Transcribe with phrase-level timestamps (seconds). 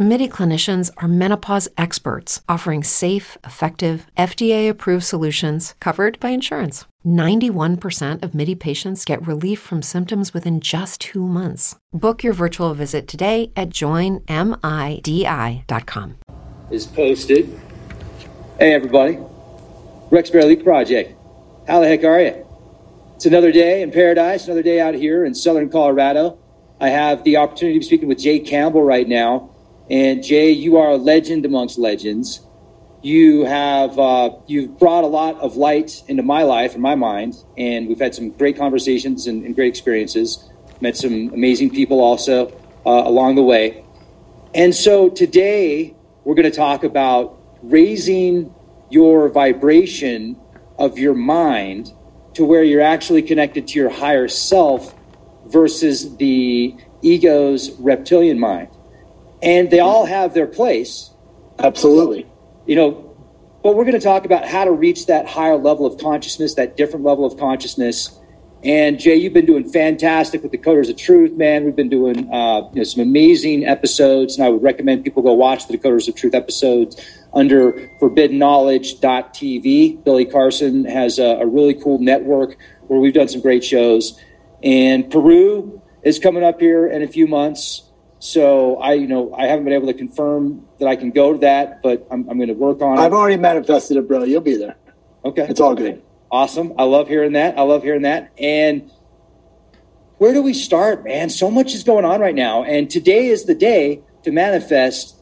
[0.00, 6.84] MIDI clinicians are menopause experts offering safe, effective, FDA approved solutions covered by insurance.
[7.04, 11.74] 91% of MIDI patients get relief from symptoms within just two months.
[11.92, 14.28] Book your virtual visit today at joinmidi.com.
[16.70, 17.60] Is posted.
[18.60, 19.18] Hey, everybody.
[20.12, 21.12] Rex Bear Project.
[21.66, 22.46] How the heck are you?
[23.16, 26.38] It's another day in paradise, another day out here in southern Colorado.
[26.80, 29.50] I have the opportunity to be speaking with Jay Campbell right now.
[29.90, 32.40] And Jay, you are a legend amongst legends.
[33.00, 37.36] You have uh, you've brought a lot of light into my life and my mind,
[37.56, 40.50] and we've had some great conversations and, and great experiences.
[40.80, 42.48] Met some amazing people also
[42.84, 43.84] uh, along the way.
[44.54, 45.94] And so today
[46.24, 48.54] we're going to talk about raising
[48.90, 50.38] your vibration
[50.78, 51.92] of your mind
[52.34, 54.94] to where you're actually connected to your higher self
[55.46, 58.68] versus the ego's reptilian mind.
[59.42, 61.10] And they all have their place.
[61.58, 62.26] Absolutely.
[62.66, 63.16] You know,
[63.62, 66.76] but we're going to talk about how to reach that higher level of consciousness, that
[66.76, 68.18] different level of consciousness.
[68.64, 71.64] And Jay, you've been doing fantastic with the Decoders of Truth, man.
[71.64, 75.32] We've been doing uh, you know, some amazing episodes, and I would recommend people go
[75.32, 77.00] watch the Decoders of Truth episodes
[77.32, 80.04] under forbiddenknowledge.tv.
[80.04, 84.18] Billy Carson has a, a, really cool network where we've done some great shows.
[84.62, 87.87] And Peru is coming up here in a few months.
[88.20, 91.38] So I, you know, I haven't been able to confirm that I can go to
[91.38, 93.00] that, but I'm, I'm going to work on it.
[93.00, 94.24] I've already manifested it, bro.
[94.24, 94.76] You'll be there.
[95.24, 95.46] Okay.
[95.48, 96.02] It's all good.
[96.30, 96.74] Awesome.
[96.78, 97.58] I love hearing that.
[97.58, 98.32] I love hearing that.
[98.38, 98.90] And
[100.18, 101.30] where do we start, man?
[101.30, 102.64] So much is going on right now.
[102.64, 105.16] And today is the day to manifest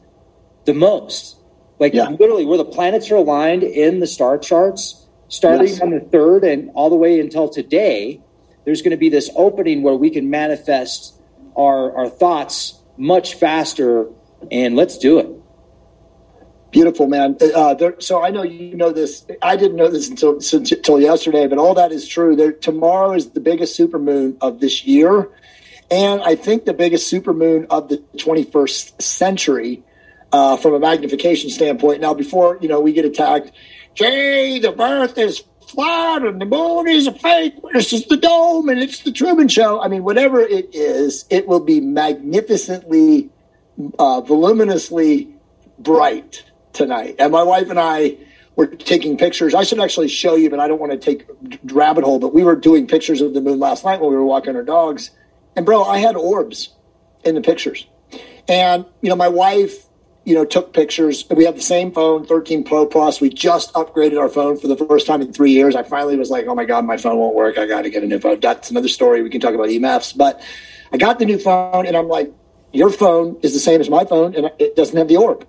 [0.65, 1.37] the most.
[1.79, 2.09] Like yeah.
[2.09, 5.81] literally, where the planets are aligned in the star charts, starting yes.
[5.81, 8.19] on the third and all the way until today,
[8.65, 11.13] there's going to be this opening where we can manifest
[11.55, 14.07] our our thoughts much faster.
[14.51, 15.29] And let's do it.
[16.71, 17.37] Beautiful, man.
[17.41, 19.25] Uh, there, so I know you know this.
[19.41, 22.35] I didn't know this until until yesterday, but all that is true.
[22.35, 25.29] There, tomorrow is the biggest supermoon of this year,
[25.89, 29.83] and I think the biggest supermoon of the 21st century
[30.33, 32.01] uh, from a magnification standpoint.
[32.01, 33.51] Now, before you know, we get attacked.
[33.95, 37.55] Jay, the Earth is flat and the moon is a fake.
[37.73, 39.81] This is the dome and it's the Truman Show.
[39.81, 43.29] I mean, whatever it is, it will be magnificently,
[43.99, 45.29] uh, voluminously
[45.79, 47.15] bright tonight.
[47.19, 48.17] And my wife and I
[48.55, 49.53] were taking pictures.
[49.53, 51.27] I should actually show you, but I don't want to take
[51.65, 52.19] rabbit hole.
[52.19, 54.63] But we were doing pictures of the moon last night when we were walking our
[54.63, 55.11] dogs.
[55.55, 56.73] And bro, I had orbs
[57.23, 57.85] in the pictures.
[58.47, 59.86] And you know, my wife
[60.27, 61.23] you know, took pictures.
[61.29, 63.21] We have the same phone, 13 Pro Plus.
[63.21, 65.73] We just upgraded our phone for the first time in three years.
[65.73, 67.57] I finally was like, oh my God, my phone won't work.
[67.57, 68.41] I got to get a new phone.
[68.41, 69.23] That's another story.
[69.23, 70.17] We can talk about EMFs.
[70.17, 70.41] But
[70.91, 72.33] I got the new phone and I'm like,
[72.73, 75.47] your phone is the same as my phone and it doesn't have the orb.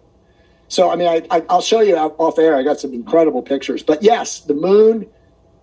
[0.68, 2.54] So, I mean, I, I, will show you off air.
[2.54, 3.82] I got some incredible pictures.
[3.82, 5.08] But yes, the moon,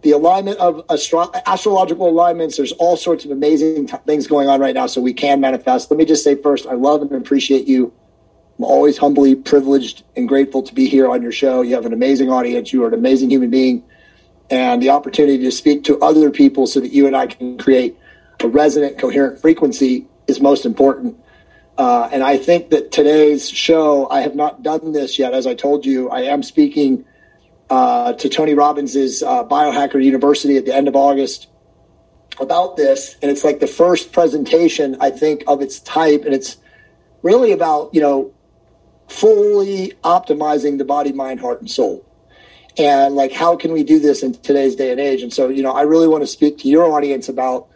[0.01, 4.59] the alignment of astro- astrological alignments, there's all sorts of amazing t- things going on
[4.59, 4.87] right now.
[4.87, 5.89] So we can manifest.
[5.89, 7.93] Let me just say first, I love and appreciate you
[8.57, 11.61] I'm always humbly privileged and grateful to be here on your show.
[11.61, 12.71] You have an amazing audience.
[12.71, 13.83] You are an amazing human being.
[14.49, 17.97] And the opportunity to speak to other people so that you and I can create
[18.41, 21.17] a resonant, coherent frequency is most important.
[21.77, 25.33] Uh, and I think that today's show, I have not done this yet.
[25.33, 27.03] As I told you, I am speaking
[27.69, 31.47] uh, to Tony Robbins' uh, Biohacker University at the end of August
[32.39, 33.17] about this.
[33.21, 36.23] And it's like the first presentation, I think, of its type.
[36.23, 36.57] And it's
[37.23, 38.31] really about, you know,
[39.07, 42.05] fully optimizing the body, mind, heart, and soul.
[42.77, 45.21] And like, how can we do this in today's day and age?
[45.21, 47.67] And so, you know, I really want to speak to your audience about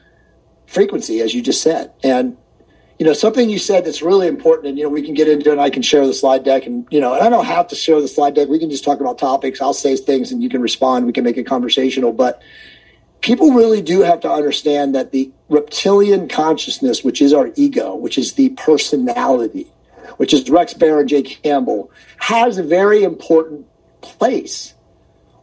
[0.67, 1.94] frequency, as you just said.
[2.03, 2.35] And,
[2.97, 5.50] you know, something you said that's really important, and, you know, we can get into
[5.50, 6.66] it and I can share the slide deck.
[6.66, 8.49] And, you know, and I don't have to share the slide deck.
[8.49, 9.61] We can just talk about topics.
[9.61, 11.05] I'll say things and you can respond.
[11.05, 12.11] We can make it conversational.
[12.11, 12.41] But
[13.22, 18.17] people really do have to understand that the reptilian consciousness, which is our ego, which
[18.17, 19.72] is the personality,
[20.20, 23.66] which is Rex Bear and Jay Campbell, has a very important
[24.02, 24.74] place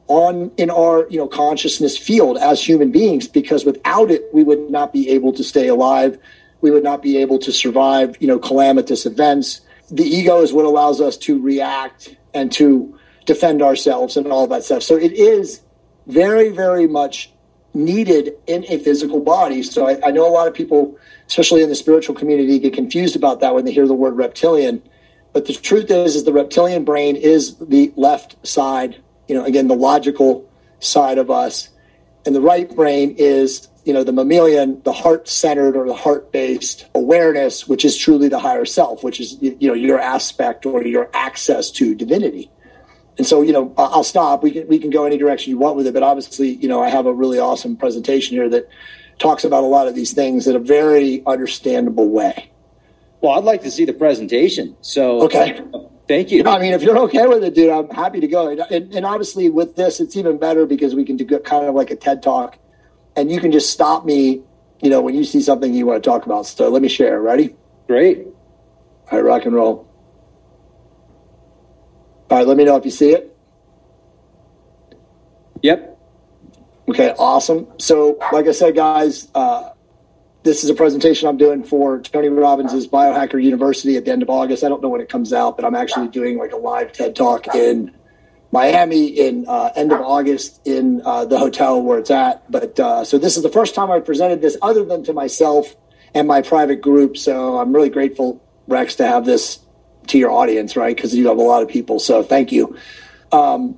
[0.07, 4.71] on in our you know consciousness field as human beings because without it we would
[4.71, 6.19] not be able to stay alive.
[6.61, 9.63] We would not be able to survive you know calamitous events.
[9.91, 14.63] The ego is what allows us to react and to defend ourselves and all that
[14.63, 14.83] stuff.
[14.83, 15.63] So it is
[16.07, 17.33] very very much
[17.77, 21.69] needed in a physical body so I, I know a lot of people especially in
[21.69, 24.83] the spiritual community, get confused about that when they hear the word reptilian.
[25.33, 29.03] But the truth is, is the reptilian brain is the left side.
[29.29, 30.49] You know, again, the logical
[30.81, 31.69] side of us,
[32.25, 36.33] and the right brain is you know the mammalian, the heart centered or the heart
[36.33, 40.83] based awareness, which is truly the higher self, which is you know your aspect or
[40.85, 42.51] your access to divinity.
[43.19, 44.43] And so, you know, I'll stop.
[44.43, 46.83] We can we can go any direction you want with it, but obviously, you know,
[46.83, 48.69] I have a really awesome presentation here that
[49.19, 52.51] talks about a lot of these things in a very understandable way.
[53.23, 54.77] Well, I'd like to see the presentation.
[54.83, 55.63] So, okay.
[56.09, 56.45] Thank you.
[56.47, 58.49] I mean, if you're okay with it, dude, I'm happy to go.
[58.49, 61.91] And, and obviously, with this, it's even better because we can do kind of like
[61.91, 62.59] a TED talk,
[63.17, 64.43] and you can just stop me,
[64.83, 66.47] you know, when you see something you want to talk about.
[66.47, 67.21] So let me share.
[67.21, 67.57] Ready?
[67.87, 68.27] Great.
[69.11, 69.86] All right, rock and roll.
[72.31, 73.37] All right, let me know if you see it.
[75.63, 75.99] Yep.
[76.89, 77.67] Okay, awesome.
[77.79, 79.71] So, like I said, guys, uh,
[80.43, 84.31] this is a presentation I'm doing for Tony Robbins' Biohacker University at the end of
[84.31, 84.63] August.
[84.63, 87.17] I don't know when it comes out, but I'm actually doing like a live TED
[87.17, 87.93] talk in
[88.53, 92.49] Miami in uh, end of August in uh, the hotel where it's at.
[92.51, 95.75] But uh, so this is the first time I've presented this other than to myself
[96.15, 97.17] and my private group.
[97.17, 99.66] So I'm really grateful, Rex, to have this
[100.09, 100.95] to your audience, right?
[100.95, 101.99] Because you have a lot of people.
[101.99, 102.77] So thank you.
[103.33, 103.77] Um,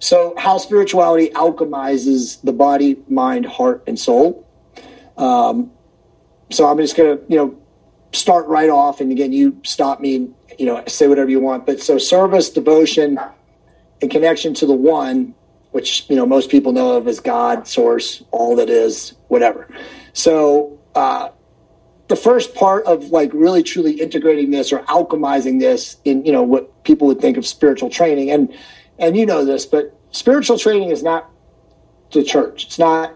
[0.00, 4.46] so, how spirituality alchemizes the body, mind, heart, and soul.
[5.16, 5.72] Um,
[6.50, 7.60] so, I'm just going to, you know,
[8.12, 9.00] start right off.
[9.00, 11.66] And again, you stop me, you know, say whatever you want.
[11.66, 13.18] But so, service, devotion,
[14.00, 15.34] and connection to the one,
[15.72, 19.68] which, you know, most people know of as God, source, all that is, whatever.
[20.12, 21.30] So, uh,
[22.08, 26.42] the first part of like really truly integrating this or alchemizing this in you know
[26.42, 28.30] what people would think of spiritual training.
[28.30, 28.52] And
[28.98, 31.30] and you know this but spiritual training is not
[32.12, 32.66] the church.
[32.66, 33.14] It's not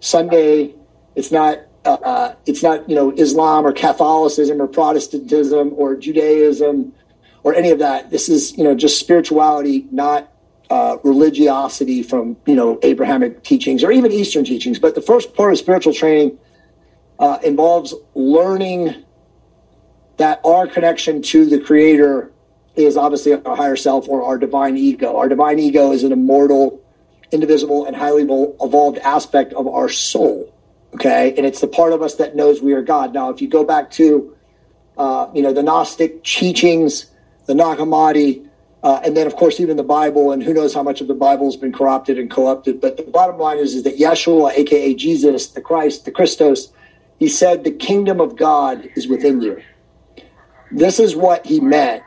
[0.00, 0.74] sunday.
[1.16, 6.92] It's not uh, uh, it's not you know islam or catholicism or protestantism or judaism
[7.42, 8.10] or any of that.
[8.10, 10.30] This is you know just spirituality not
[10.68, 14.78] uh, religiosity from you know abrahamic teachings or even eastern teachings.
[14.78, 16.38] But the first part of spiritual training
[17.20, 19.04] uh, involves learning
[20.16, 22.32] that our connection to the creator
[22.74, 25.16] is obviously our higher self or our divine ego.
[25.16, 26.82] Our divine ego is an immortal,
[27.30, 30.52] indivisible, and highly evolved aspect of our soul.
[30.94, 33.14] Okay, and it's the part of us that knows we are God.
[33.14, 34.36] Now, if you go back to,
[34.98, 37.06] uh, you know, the Gnostic teachings,
[37.46, 38.48] the Nag Hammadi,
[38.82, 41.14] uh, and then of course even the Bible, and who knows how much of the
[41.14, 42.80] Bible has been corrupted and corrupted.
[42.80, 46.72] But the bottom line is, is that Yeshua, aka Jesus, the Christ, the Christos,
[47.20, 49.62] he said, The kingdom of God is within you.
[50.72, 52.02] This is what he meant.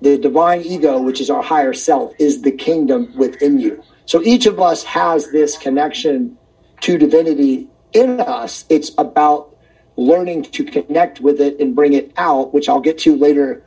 [0.00, 3.82] The divine ego, which is our higher self, is the kingdom within you.
[4.06, 6.38] So each of us has this connection
[6.80, 8.64] to divinity in us.
[8.68, 9.56] It's about
[9.96, 13.64] learning to connect with it and bring it out, which I'll get to later,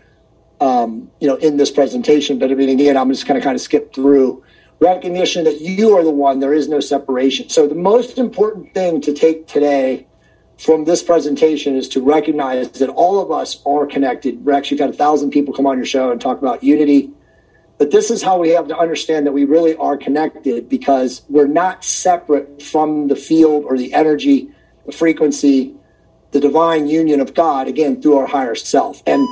[0.61, 2.39] um, you know, in this presentation.
[2.39, 4.43] But I mean, again, I'm just going to kind of skip through
[4.79, 6.39] recognition that you are the one.
[6.39, 7.49] There is no separation.
[7.49, 10.07] So the most important thing to take today
[10.57, 14.45] from this presentation is to recognize that all of us are connected.
[14.45, 17.11] Rex, you've had a thousand people come on your show and talk about unity.
[17.77, 21.47] But this is how we have to understand that we really are connected because we're
[21.47, 24.49] not separate from the field or the energy,
[24.85, 25.75] the frequency,
[26.31, 29.03] the divine union of God, again, through our higher self.
[29.05, 29.27] And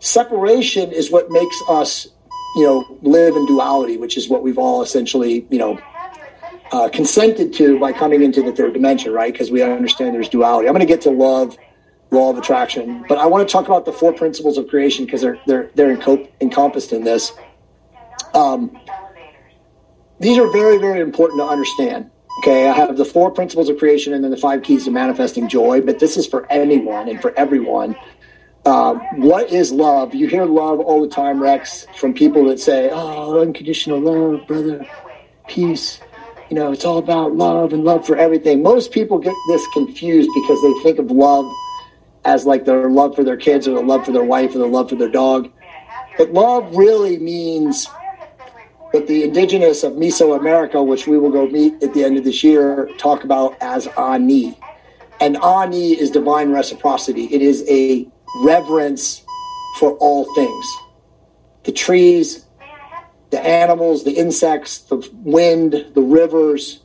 [0.00, 2.08] separation is what makes us,
[2.56, 5.78] you know, live in duality, which is what we've all essentially, you know,
[6.72, 9.32] uh, consented to by coming into the third dimension, right?
[9.32, 10.68] Because we understand there's duality.
[10.68, 11.56] I'm going to get to love,
[12.10, 15.20] law of attraction, but I want to talk about the four principles of creation because
[15.20, 17.32] they're they're they're encom- encompassed in this.
[18.34, 18.78] Um,
[20.20, 22.10] these are very very important to understand.
[22.40, 25.48] Okay, I have the four principles of creation and then the five keys to manifesting
[25.48, 27.94] joy, but this is for anyone and for everyone.
[28.66, 30.14] Uh, what is love?
[30.14, 34.86] You hear love all the time, Rex, from people that say, "Oh, unconditional love, brother,
[35.46, 36.00] peace."
[36.50, 38.62] You know, it's all about love and love for everything.
[38.62, 41.50] Most people get this confused because they think of love
[42.24, 44.66] as like their love for their kids or the love for their wife or the
[44.66, 45.50] love for their dog.
[46.18, 47.86] But love really means
[48.90, 52.44] what the indigenous of Mesoamerica, which we will go meet at the end of this
[52.44, 54.56] year, talk about as Ayni.
[55.20, 57.24] And Ayni is divine reciprocity.
[57.24, 58.06] It is a
[58.42, 59.24] reverence
[59.78, 60.76] for all things.
[61.64, 62.43] The trees,
[63.34, 66.80] the animals, the insects, the wind, the rivers.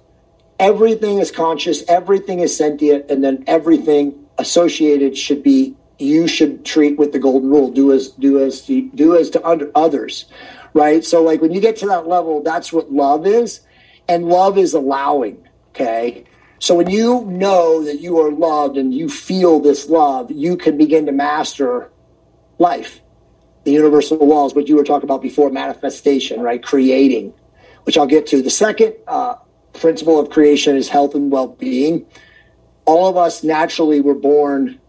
[0.59, 6.97] Everything is conscious, everything is sentient, and then everything associated should be you should treat
[6.97, 10.25] with the golden rule do as do as to, do as to under others
[10.73, 11.03] right?
[11.03, 13.59] So like when you get to that level that's what love is
[14.07, 16.23] and love is allowing okay?
[16.59, 20.77] So when you know that you are loved and you feel this love you can
[20.77, 21.91] begin to master
[22.59, 23.01] life
[23.63, 26.61] the universal laws, what you were talking about before, manifestation, right?
[26.63, 27.33] Creating,
[27.83, 28.41] which I'll get to.
[28.41, 29.35] The second uh,
[29.73, 32.05] principle of creation is health and well being.
[32.85, 34.79] All of us naturally were born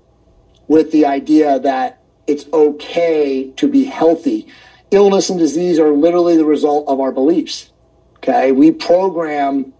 [0.69, 4.47] with the idea that it's okay to be healthy.
[4.91, 7.71] Illness and disease are literally the result of our beliefs.
[8.19, 8.53] Okay.
[8.53, 9.73] We program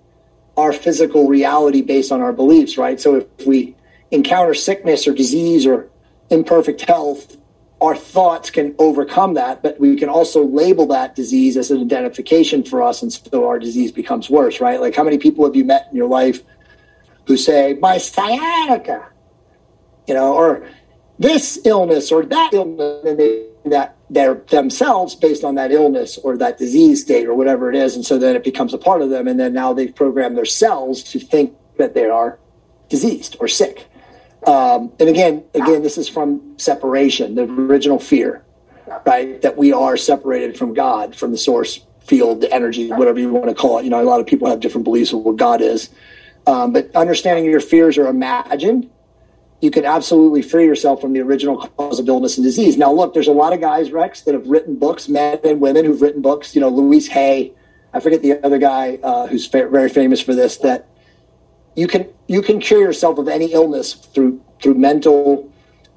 [0.57, 3.01] our physical reality based on our beliefs, right?
[3.01, 3.77] So if we
[4.11, 5.89] encounter sickness or disease or
[6.29, 7.37] imperfect health,
[7.81, 12.63] our thoughts can overcome that, but we can also label that disease as an identification
[12.63, 14.81] for us, and so our disease becomes worse, right?
[14.81, 16.43] Like, how many people have you met in your life
[17.27, 19.09] who say, my sciatica,
[20.07, 20.69] you know, or
[21.19, 26.37] this illness or that illness, and they that they're themselves based on that illness or
[26.39, 29.11] that disease state or whatever it is, and so then it becomes a part of
[29.11, 32.39] them, and then now they've programmed their cells to think that they are
[32.89, 33.90] diseased or sick.
[34.47, 38.43] Um, and again, again, this is from separation, the original fear,
[39.05, 39.41] right?
[39.43, 43.49] That we are separated from God, from the source field, the energy, whatever you want
[43.49, 43.85] to call it.
[43.85, 45.91] You know, a lot of people have different beliefs of what God is.
[46.47, 48.91] Um, but understanding your fears are imagined,
[49.61, 52.79] you can absolutely free yourself from the original cause of illness and disease.
[52.79, 55.85] Now, look, there's a lot of guys, Rex, that have written books, men and women
[55.85, 56.55] who've written books.
[56.55, 57.53] You know, Louise Hay,
[57.93, 60.89] I forget the other guy uh, who's fa- very famous for this, that
[61.77, 65.51] you can you can cure yourself of any illness through through mental,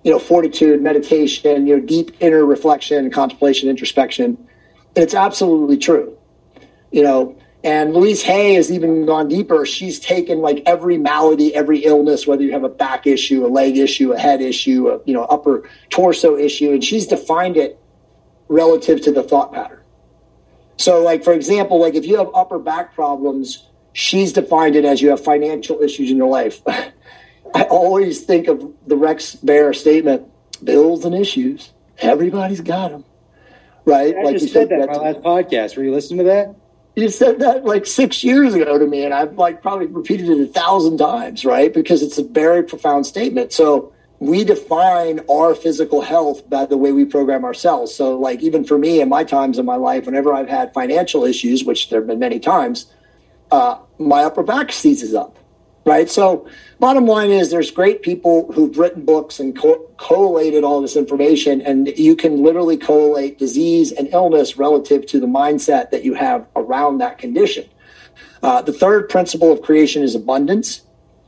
[0.03, 4.37] you know, fortitude, meditation, you know, deep inner reflection, contemplation, introspection.
[4.95, 6.17] And it's absolutely true.
[6.91, 9.65] You know, and Louise Hay has even gone deeper.
[9.65, 13.77] She's taken like every malady, every illness, whether you have a back issue, a leg
[13.77, 17.79] issue, a head issue, a you know upper torso issue, and she's defined it
[18.49, 19.79] relative to the thought pattern.
[20.77, 25.01] So, like for example, like if you have upper back problems, she's defined it as
[25.01, 26.61] you have financial issues in your life.
[27.55, 30.27] I always think of the Rex Bear statement:
[30.63, 31.71] bills and issues.
[31.99, 33.05] Everybody's got them,
[33.85, 34.15] right?
[34.15, 35.77] I like just said that in my last podcast.
[35.77, 36.55] Were you listening to that?
[36.95, 40.41] You said that like six years ago to me, and I've like probably repeated it
[40.41, 41.73] a thousand times, right?
[41.73, 43.53] Because it's a very profound statement.
[43.53, 47.93] So we define our physical health by the way we program ourselves.
[47.93, 51.25] So, like, even for me in my times in my life, whenever I've had financial
[51.25, 52.85] issues, which there have been many times,
[53.53, 55.37] uh, my upper back seizes up
[55.85, 56.09] right?
[56.09, 56.47] So,
[56.79, 61.61] bottom line is there's great people who've written books and co- collated all this information,
[61.61, 66.47] and you can literally collate disease and illness relative to the mindset that you have
[66.55, 67.67] around that condition.
[68.41, 70.81] Uh, the third principle of creation is abundance.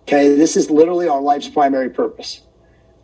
[0.03, 2.41] Okay, this is literally our life's primary purpose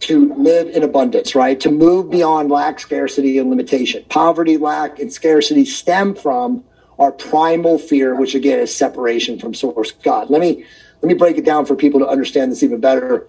[0.02, 1.60] to live in abundance, right?
[1.60, 4.04] To move beyond lack, scarcity, and limitation.
[4.10, 6.64] Poverty, lack, and scarcity stem from
[7.02, 10.30] our primal fear, which again is separation from source God.
[10.30, 10.64] Let me
[11.02, 13.28] let me break it down for people to understand this even better.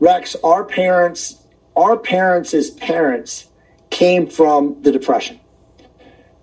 [0.00, 1.42] Rex, our parents,
[1.74, 3.46] our parents parents
[3.88, 5.40] came from the Depression.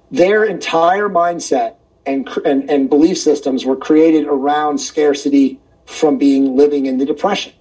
[0.09, 1.75] Their entire mindset
[2.07, 7.53] and, and, and belief systems were created around scarcity from being living in the Depression.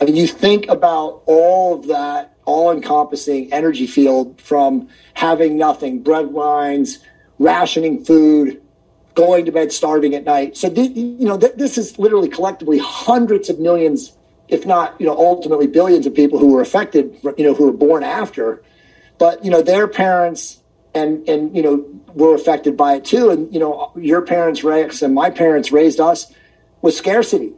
[0.00, 6.02] I mean, you think about all of that all encompassing energy field from having nothing,
[6.02, 6.98] breadlines,
[7.40, 8.62] rationing food,
[9.14, 10.56] going to bed starving at night.
[10.56, 14.12] So, th- you know, th- this is literally collectively hundreds of millions,
[14.48, 17.72] if not, you know, ultimately billions of people who were affected, you know, who were
[17.72, 18.62] born after.
[19.18, 20.60] But, you know, their parents
[20.94, 23.30] and, and, you know, were affected by it too.
[23.30, 26.32] And, you know, your parents, Rex, and my parents raised us
[26.82, 27.54] with scarcity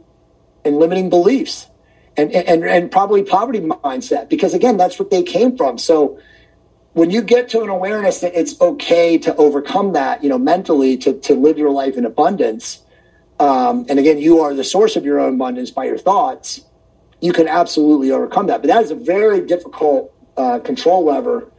[0.63, 1.67] and limiting beliefs
[2.15, 5.77] and, and, and probably poverty mindset, because again, that's what they came from.
[5.77, 6.19] So,
[6.93, 10.95] when you get to an awareness that it's okay to overcome that, you know, mentally
[10.97, 12.83] to, to live your life in abundance,
[13.39, 16.61] um, and again, you are the source of your own abundance by your thoughts,
[17.19, 18.61] you can absolutely overcome that.
[18.61, 21.51] But that is a very difficult uh, control lever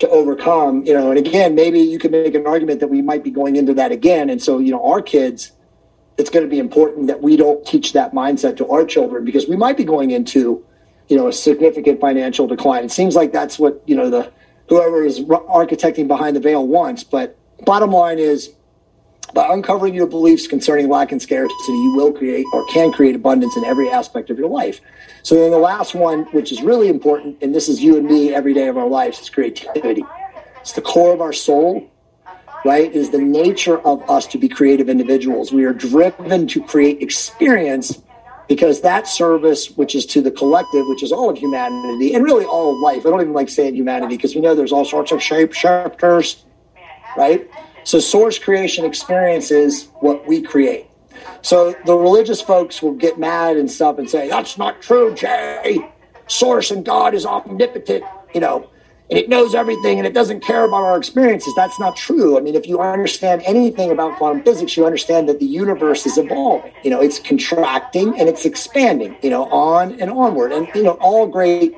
[0.00, 3.22] to overcome, you know, and again, maybe you could make an argument that we might
[3.22, 4.30] be going into that again.
[4.30, 5.52] And so, you know, our kids,
[6.16, 9.46] it's going to be important that we don't teach that mindset to our children because
[9.46, 10.64] we might be going into,
[11.08, 12.84] you know, a significant financial decline.
[12.84, 14.32] It seems like that's what, you know, the,
[14.70, 17.04] whoever is architecting behind the veil wants.
[17.04, 17.36] But
[17.66, 18.52] bottom line is,
[19.34, 23.56] by uncovering your beliefs concerning lack and scarcity, you will create or can create abundance
[23.56, 24.80] in every aspect of your life.
[25.22, 28.32] So then the last one, which is really important, and this is you and me
[28.34, 30.04] every day of our lives, is creativity.
[30.60, 31.88] It's the core of our soul,
[32.64, 32.84] right?
[32.84, 35.52] It is the nature of us to be creative individuals.
[35.52, 38.02] We are driven to create experience
[38.50, 42.44] because that service, which is to the collective, which is all of humanity and really
[42.44, 43.06] all of life.
[43.06, 46.44] I don't even like saying humanity because we know there's all sorts of shape shifters,
[47.16, 47.48] right?
[47.84, 50.88] So source creation experience is what we create.
[51.42, 55.78] So the religious folks will get mad and stuff and say, that's not true, Jay.
[56.26, 58.02] Source and God is omnipotent,
[58.34, 58.68] you know.
[59.10, 61.52] And it knows everything and it doesn't care about our experiences.
[61.56, 62.38] That's not true.
[62.38, 66.16] I mean, if you understand anything about quantum physics, you understand that the universe is
[66.16, 66.72] evolving.
[66.84, 70.52] You know, it's contracting and it's expanding, you know, on and onward.
[70.52, 71.74] And, you know, all great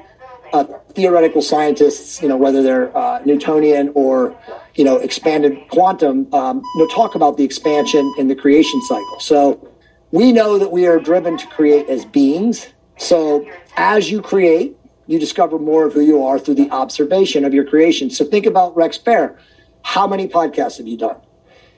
[0.53, 4.37] uh, theoretical scientists, you know, whether they're uh, Newtonian or,
[4.75, 9.21] you know, expanded quantum, um, you know, talk about the expansion in the creation cycle.
[9.21, 9.73] So
[10.11, 12.69] we know that we are driven to create as beings.
[12.99, 13.49] So
[13.79, 17.65] as you create, you discover more of who you are through the observation of your
[17.65, 18.11] creation.
[18.11, 19.39] So think about Rex Bear.
[19.83, 21.17] How many podcasts have you done?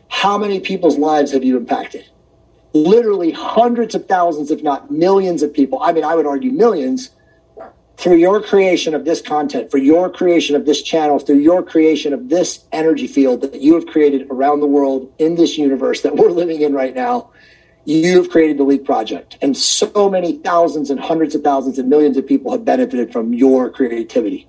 [0.09, 2.07] How many people's lives have you impacted?
[2.75, 5.81] Literally hundreds of thousands, if not millions of people.
[5.83, 7.11] I mean, I would argue millions
[7.97, 12.12] through your creation of this content, for your creation of this channel, through your creation
[12.12, 16.16] of this energy field that you have created around the world in this universe that
[16.16, 17.31] we're living in right now
[17.85, 19.37] you've created the Leak Project.
[19.43, 23.35] And so many thousands and hundreds of thousands and millions of people have benefited from
[23.35, 24.49] your creativity.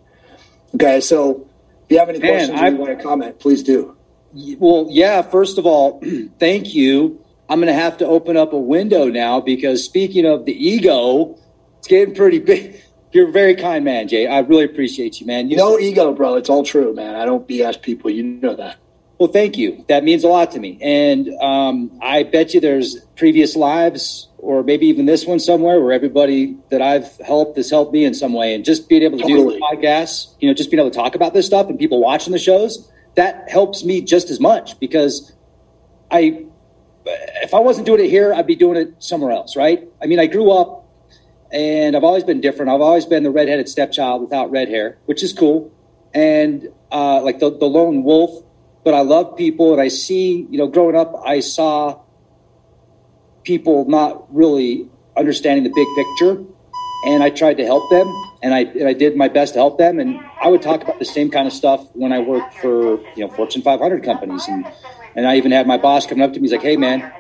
[0.76, 1.48] Okay, so
[1.86, 3.96] if you have any Man, questions or you want to comment, please do.
[4.34, 6.02] Well, yeah, first of all,
[6.40, 7.22] thank you.
[7.48, 11.38] I'm going to have to open up a window now because speaking of the ego,
[11.78, 12.82] it's getting pretty big.
[13.12, 14.28] You're a very kind man, Jay.
[14.28, 15.50] I really appreciate you, man.
[15.50, 16.36] You no ego, bro.
[16.36, 17.16] It's all true, man.
[17.16, 18.10] I don't BS people.
[18.10, 18.76] You know that.
[19.18, 19.86] Well, thank you.
[19.88, 20.78] That means a lot to me.
[20.82, 25.94] And um, I bet you there's previous lives or maybe even this one somewhere where
[25.94, 28.54] everybody that I've helped has helped me in some way.
[28.54, 29.58] And just being able to totally.
[29.58, 32.34] do podcasts, you know, just being able to talk about this stuff and people watching
[32.34, 35.34] the shows, that helps me just as much because
[36.12, 36.46] I,
[37.06, 39.88] if I wasn't doing it here, I'd be doing it somewhere else, right?
[40.02, 40.88] I mean, I grew up
[41.52, 42.70] and I've always been different.
[42.70, 45.72] I've always been the redheaded stepchild without red hair, which is cool.
[46.14, 48.44] And uh, like the, the lone wolf
[48.86, 52.02] but I love people and I see, you know, growing up, I saw
[53.44, 54.88] people not really
[55.18, 56.46] understanding the big picture.
[57.06, 58.08] And I tried to help them
[58.42, 60.00] and I, and I did my best to help them.
[60.00, 63.26] And I would talk about the same kind of stuff when I worked for, you
[63.26, 64.48] know, Fortune 500 companies.
[64.48, 64.66] And,
[65.16, 66.44] and I even had my boss coming up to me.
[66.44, 67.12] He's like, Hey man,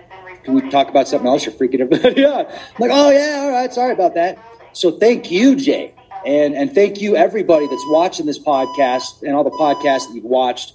[0.43, 1.45] can we talk about something else?
[1.45, 2.47] You're freaking everybody out.
[2.51, 3.41] I'm like, Oh yeah.
[3.43, 3.73] All right.
[3.73, 4.37] Sorry about that.
[4.73, 5.95] So thank you, Jay.
[6.25, 10.23] And, and thank you everybody that's watching this podcast and all the podcasts that you've
[10.23, 10.73] watched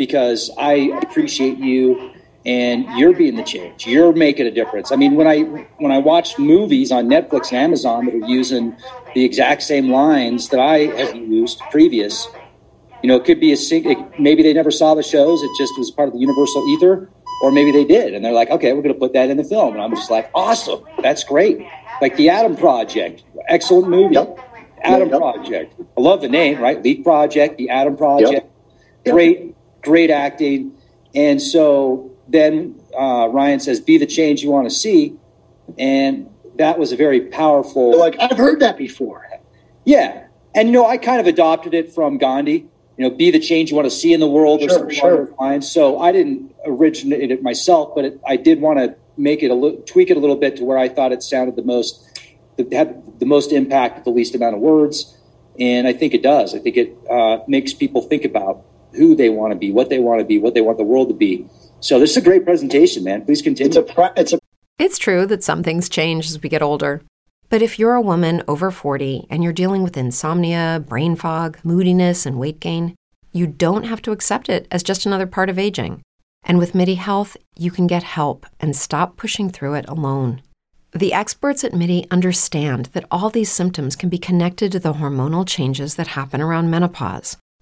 [0.00, 2.10] because I appreciate you
[2.46, 3.86] and you're being the change.
[3.86, 4.90] You're making a difference.
[4.92, 5.40] I mean, when I
[5.76, 8.74] when I watch movies on Netflix and Amazon that are using
[9.14, 12.26] the exact same lines that I have used previous,
[13.02, 15.42] you know, it could be a it, maybe they never saw the shows.
[15.42, 17.10] It just was part of the universal ether,
[17.42, 19.44] or maybe they did, and they're like, okay, we're going to put that in the
[19.44, 21.58] film, and I'm just like, awesome, that's great.
[22.00, 24.14] Like the Adam Project, excellent movie.
[24.14, 24.38] Yep.
[24.82, 25.18] Adam yep.
[25.18, 25.74] Project.
[25.78, 26.82] I love the name, right?
[26.82, 28.46] Leak Project, the Adam Project.
[29.04, 29.14] Yep.
[29.14, 29.50] Great
[29.82, 30.72] great acting.
[31.14, 35.16] And so then uh, Ryan says, "Be the change you want to see,"
[35.78, 37.98] and that was a very powerful.
[37.98, 39.26] Like I've heard that before.
[39.84, 42.66] Yeah, and you know, I kind of adopted it from Gandhi.
[42.96, 45.34] You know, be the change you want to see in the world, sure, or sure.
[45.38, 49.50] along So I didn't originate it myself, but it, I did want to make it
[49.50, 52.20] a little, tweak it a little bit to where I thought it sounded the most,
[52.70, 55.16] had the most impact with the least amount of words.
[55.58, 56.54] And I think it does.
[56.54, 59.98] I think it uh, makes people think about who they want to be, what they
[59.98, 61.46] want to be, what they want the world to be.
[61.80, 63.24] So this is a great presentation, man.
[63.24, 63.68] Please continue.
[63.68, 64.38] It's a, it's a
[64.78, 67.02] It's true that some things change as we get older.
[67.48, 72.26] But if you're a woman over 40 and you're dealing with insomnia, brain fog, moodiness,
[72.26, 72.94] and weight gain,
[73.32, 76.02] you don't have to accept it as just another part of aging.
[76.44, 80.42] And with MIDI Health, you can get help and stop pushing through it alone.
[80.92, 85.46] The experts at MIDI understand that all these symptoms can be connected to the hormonal
[85.46, 87.36] changes that happen around menopause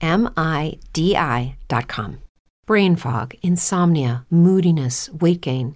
[2.66, 5.76] Brain fog, insomnia, moodiness, weight gain.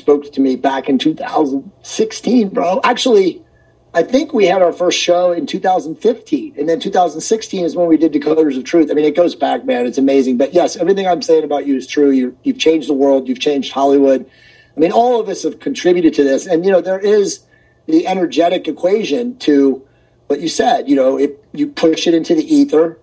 [0.00, 2.80] spoke to me back in 2016, bro.
[2.82, 3.42] Actually,
[3.92, 7.96] I think we had our first show in 2015, and then 2016 is when we
[7.96, 8.90] did Decoders of Truth.
[8.90, 9.86] I mean, it goes back, man.
[9.86, 10.36] It's amazing.
[10.36, 12.10] But yes, everything I'm saying about you is true.
[12.10, 13.28] You, you've changed the world.
[13.28, 14.28] You've changed Hollywood.
[14.76, 16.46] I mean, all of us have contributed to this.
[16.46, 17.40] And you know, there is
[17.86, 19.86] the energetic equation to
[20.28, 20.88] what you said.
[20.88, 22.98] You know, it, you push it into the ether,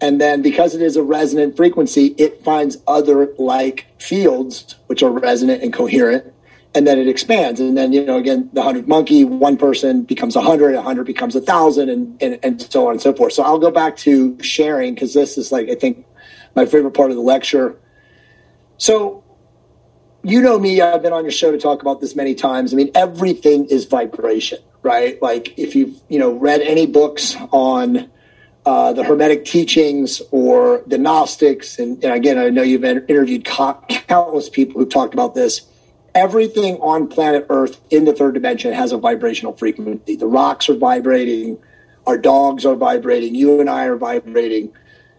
[0.00, 5.10] and then because it is a resonant frequency, it finds other like fields which are
[5.10, 6.32] resonant and coherent
[6.76, 7.58] and then it expands.
[7.58, 11.06] And then, you know, again, the hundred monkey, one person becomes a hundred, a hundred
[11.06, 13.32] becomes a thousand, and, and, and so on and so forth.
[13.32, 16.04] So I'll go back to sharing because this is like, I think,
[16.54, 17.78] my favorite part of the lecture.
[18.76, 19.24] So,
[20.22, 22.74] you know me, I've been on your show to talk about this many times.
[22.74, 25.20] I mean, everything is vibration, right?
[25.22, 28.10] Like if you've, you know, read any books on
[28.66, 34.48] uh, the Hermetic teachings or the Gnostics, and, and again, I know you've interviewed countless
[34.50, 35.62] people who've talked about this
[36.16, 40.16] everything on planet Earth in the third dimension has a vibrational frequency.
[40.16, 41.58] The rocks are vibrating,
[42.06, 44.72] our dogs are vibrating, you and I are vibrating.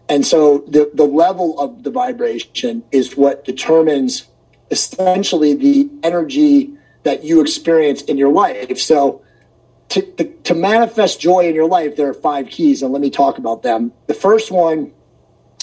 [0.08, 4.26] And so the, the level of the vibration is what determines
[4.72, 6.72] essentially the energy
[7.04, 8.78] that you experience in your life.
[8.78, 9.22] So
[9.90, 13.10] to, to, to manifest joy in your life, there are five keys, and let me
[13.10, 13.92] talk about them.
[14.06, 14.92] The first one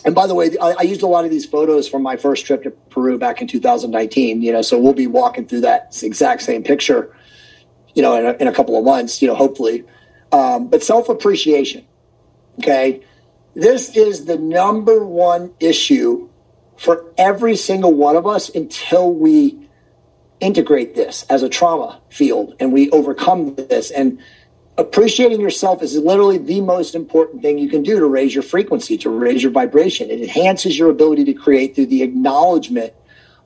[0.05, 2.45] and by the way, I, I, used a lot of these photos from my first
[2.45, 4.43] trip to Peru back in 2019.
[4.43, 7.13] You know, so we'll be walking through that exact same picture,
[7.95, 9.19] you know, in a, in a couple of months.
[9.21, 9.83] You know, hopefully.
[10.31, 11.85] Um, but self appreciation.
[12.59, 13.01] Okay,
[13.55, 16.29] this is the number one issue
[16.77, 19.64] for every single one of us until we
[20.39, 24.19] integrate this as a trauma field and we overcome this and
[24.77, 28.97] appreciating yourself is literally the most important thing you can do to raise your frequency,
[28.97, 30.09] to raise your vibration.
[30.09, 32.93] It enhances your ability to create through the acknowledgement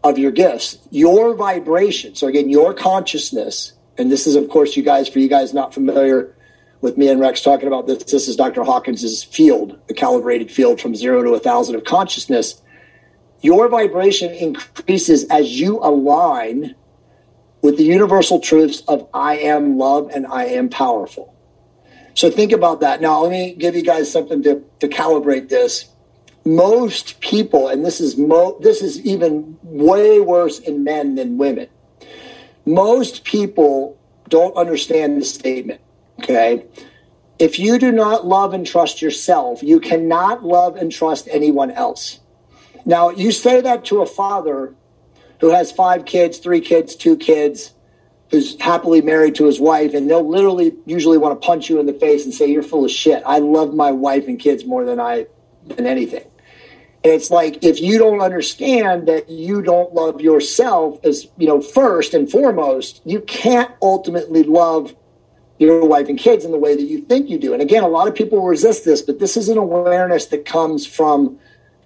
[0.03, 2.15] of your gifts, your vibration.
[2.15, 5.73] So again, your consciousness, and this is, of course, you guys, for you guys not
[5.73, 6.35] familiar
[6.81, 8.63] with me and Rex talking about this, this is Dr.
[8.63, 12.61] Hawkins's field, the calibrated field from zero to a thousand of consciousness.
[13.41, 16.75] Your vibration increases as you align
[17.61, 21.35] with the universal truths of I am love and I am powerful.
[22.13, 23.01] So think about that.
[23.01, 25.89] Now, let me give you guys something to, to calibrate this.
[26.45, 31.67] Most people, and this is mo- this is even way worse in men than women.
[32.65, 33.97] Most people
[34.29, 35.81] don't understand the statement.
[36.19, 36.65] Okay.
[37.39, 42.19] If you do not love and trust yourself, you cannot love and trust anyone else.
[42.85, 44.73] Now, you say that to a father
[45.39, 47.73] who has five kids, three kids, two kids,
[48.31, 51.85] who's happily married to his wife, and they'll literally usually want to punch you in
[51.85, 53.23] the face and say, You're full of shit.
[53.25, 55.27] I love my wife and kids more than I
[55.65, 56.25] than anything.
[57.03, 61.61] And it's like if you don't understand that you don't love yourself as you know
[61.61, 64.95] first and foremost, you can't ultimately love
[65.57, 67.53] your wife and kids in the way that you think you do.
[67.53, 70.85] And again, a lot of people resist this, but this is an awareness that comes
[70.85, 71.37] from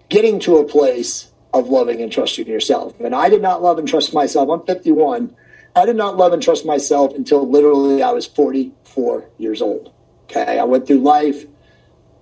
[0.09, 2.99] getting to a place of loving and trusting yourself.
[2.99, 4.49] And I did not love and trust myself.
[4.49, 5.35] I'm 51.
[5.75, 9.93] I did not love and trust myself until literally I was 44 years old.
[10.25, 10.59] Okay.
[10.59, 11.45] I went through life.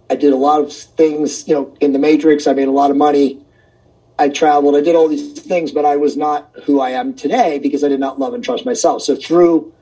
[0.10, 2.46] I did a lot of things, you know, in the matrix.
[2.46, 3.46] I made a lot of money.
[4.20, 4.76] I traveled.
[4.76, 7.88] I did all these things, but I was not who I am today because I
[7.88, 9.02] did not love and trust myself.
[9.02, 9.74] So through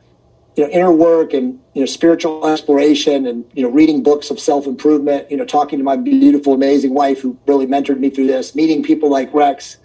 [0.56, 4.40] you know inner work and you know spiritual exploration and you know reading books of
[4.40, 8.28] self improvement you know talking to my beautiful amazing wife who really mentored me through
[8.28, 9.78] this meeting people like rex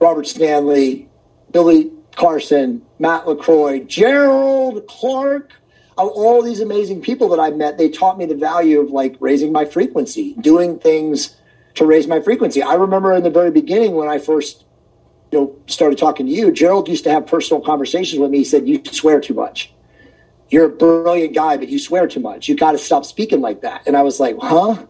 [0.00, 1.08] robert stanley
[1.50, 5.52] billy carson matt lacroix gerald clark.
[5.96, 9.52] All these amazing people that i met they taught me the value of like raising
[9.52, 11.36] my frequency doing things
[11.74, 12.62] to raise my frequency.
[12.62, 14.64] I remember in the very beginning when i first
[15.32, 18.38] you know started talking to you gerald used to have personal conversations with me.
[18.38, 19.73] He said you swear too much
[20.50, 22.48] you're a brilliant guy, but you swear too much.
[22.48, 23.86] You got to stop speaking like that.
[23.86, 24.86] And I was like, huh?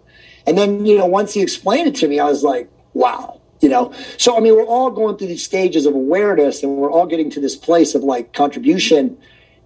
[0.46, 3.68] And then, you know, once he explained it to me, I was like, wow, you
[3.68, 3.92] know?
[4.18, 7.30] So, I mean, we're all going through these stages of awareness and we're all getting
[7.30, 9.16] to this place of like contribution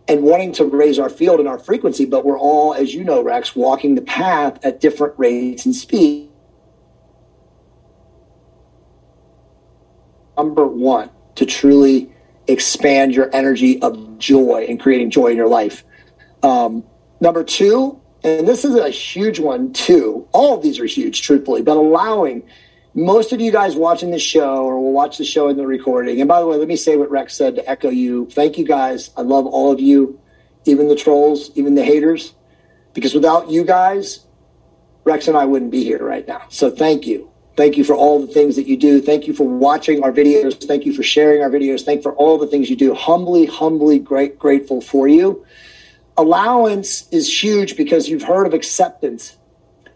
[0.07, 3.23] and wanting to raise our field and our frequency, but we're all, as you know,
[3.23, 6.31] Rex, walking the path at different rates and speed.
[10.37, 12.11] Number one, to truly
[12.49, 15.85] expand your energy of joy and creating joy in your life.
[16.43, 16.85] Um,
[17.21, 20.27] number two, and this is a huge one too.
[20.33, 22.43] All of these are huge, truthfully, but allowing
[22.95, 26.21] most of you guys watching the show or will watch the show in the recording.
[26.21, 28.27] And by the way, let me say what Rex said to echo you.
[28.31, 29.11] Thank you guys.
[29.17, 30.19] I love all of you,
[30.65, 32.35] even the trolls, even the haters,
[32.95, 34.27] because without you guys,
[35.05, 36.43] Rex and I wouldn't be here right now.
[36.49, 37.31] So thank you.
[37.59, 39.01] Thank you for all the things that you do.
[39.01, 40.65] Thank you for watching our videos.
[40.65, 41.85] Thank you for sharing our videos.
[41.85, 42.95] Thank you for all the things you do.
[42.95, 45.45] Humbly, humbly great, grateful for you.
[46.17, 49.37] allowance is huge because you've heard of acceptance.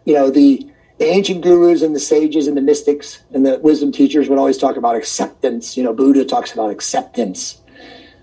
[0.03, 3.93] You know, the, the ancient gurus and the sages and the mystics and the wisdom
[3.93, 5.77] teachers would always talk about acceptance.
[5.77, 7.61] You know, Buddha talks about acceptance.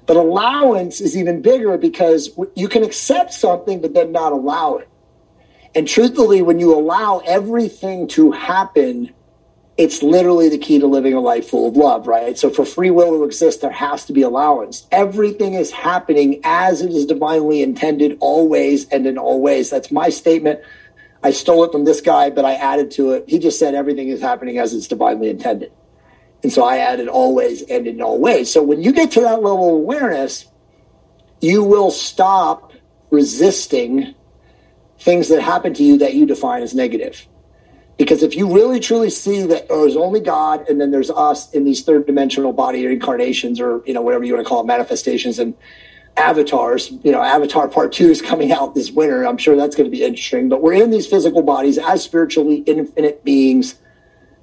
[0.04, 4.88] But allowance is even bigger because you can accept something, but then not allow it.
[5.74, 9.14] And truthfully, when you allow everything to happen,
[9.80, 12.36] it's literally the key to living a life full of love, right?
[12.38, 14.86] So for free will to exist, there has to be allowance.
[14.92, 19.70] Everything is happening as it is divinely intended, always and in all ways.
[19.70, 20.60] That's my statement.
[21.22, 23.24] I stole it from this guy, but I added to it.
[23.26, 25.72] He just said everything is happening as it's divinely intended.
[26.42, 28.52] And so I added always and in all ways.
[28.52, 30.46] So when you get to that level of awareness,
[31.40, 32.74] you will stop
[33.08, 34.14] resisting
[34.98, 37.26] things that happen to you that you define as negative.
[38.00, 41.52] Because if you really truly see that oh, there's only God and then there's us
[41.52, 44.66] in these third dimensional body incarnations or, you know, whatever you want to call it,
[44.66, 45.54] manifestations and
[46.16, 49.26] avatars, you know, Avatar Part 2 is coming out this winter.
[49.26, 50.48] I'm sure that's going to be interesting.
[50.48, 53.74] But we're in these physical bodies as spiritually infinite beings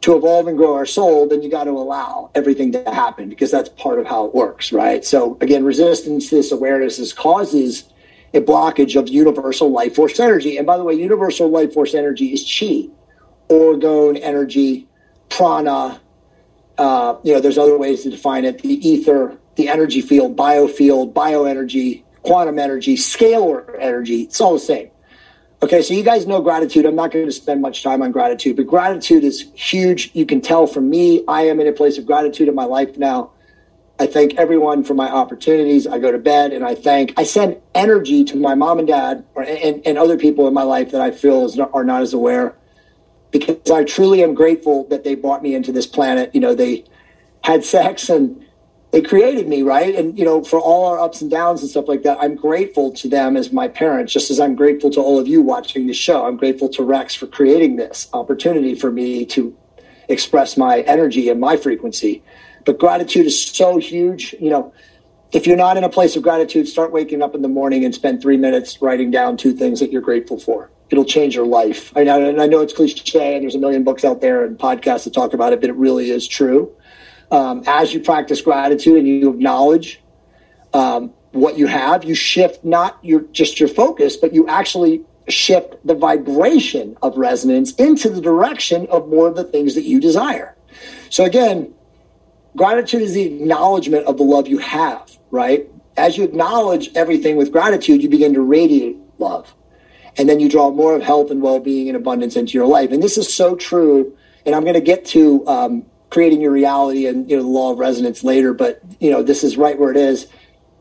[0.02, 3.50] to evolve and grow our soul, then you got to allow everything to happen because
[3.50, 5.04] that's part of how it works, right?
[5.04, 7.86] So again, resistance to this awareness is causes
[8.36, 10.58] a blockage of universal life force energy.
[10.58, 12.94] And by the way, universal life force energy is chi,
[13.50, 14.88] orgone energy,
[15.30, 16.00] prana.
[16.78, 21.14] Uh, you know, there's other ways to define it: the ether, the energy field, biofield,
[21.14, 24.24] bioenergy, quantum energy, scalar energy.
[24.24, 24.90] It's all the same.
[25.64, 26.86] Okay, so you guys know gratitude.
[26.86, 30.12] I'm not going to spend much time on gratitude, but gratitude is huge.
[30.14, 32.96] You can tell from me, I am in a place of gratitude in my life
[32.98, 33.32] now.
[34.00, 35.88] I thank everyone for my opportunities.
[35.88, 39.26] I go to bed and I thank, I send energy to my mom and dad
[39.34, 42.04] or, and, and other people in my life that I feel is not, are not
[42.04, 42.56] as aware
[43.32, 46.34] because I truly am grateful that they brought me into this planet.
[46.34, 46.86] You know, they
[47.44, 48.44] had sex and
[48.92, 49.94] they created me, right?
[49.96, 52.94] And, you know, for all our ups and downs and stuff like that, I'm grateful
[52.94, 55.94] to them as my parents, just as I'm grateful to all of you watching the
[55.94, 56.26] show.
[56.26, 59.56] I'm grateful to Rex for creating this opportunity for me to
[60.08, 62.24] express my energy and my frequency.
[62.66, 64.34] But gratitude is so huge.
[64.40, 64.74] You know,
[65.34, 67.94] if you're not in a place of gratitude, start waking up in the morning and
[67.94, 70.72] spend three minutes writing down two things that you're grateful for.
[70.90, 71.92] It'll change your life.
[71.96, 74.58] I know, and I know it's cliche, and there's a million books out there and
[74.58, 76.74] podcasts that talk about it, but it really is true
[77.32, 80.02] um, as you practice gratitude and you acknowledge
[80.74, 85.76] um, what you have, you shift not your just your focus, but you actually shift
[85.86, 90.56] the vibration of resonance into the direction of more of the things that you desire.
[91.10, 91.74] So again,
[92.56, 95.68] gratitude is the acknowledgement of the love you have, right?
[95.98, 99.54] As you acknowledge everything with gratitude, you begin to radiate love.
[100.18, 102.92] And then you draw more of health and well-being and abundance into your life.
[102.92, 104.16] And this is so true.
[104.46, 107.72] And I'm going to get to um, creating your reality and you know the law
[107.72, 110.28] of resonance later but you know this is right where it is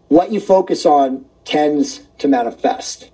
[0.08, 3.10] what you focus on tends to manifest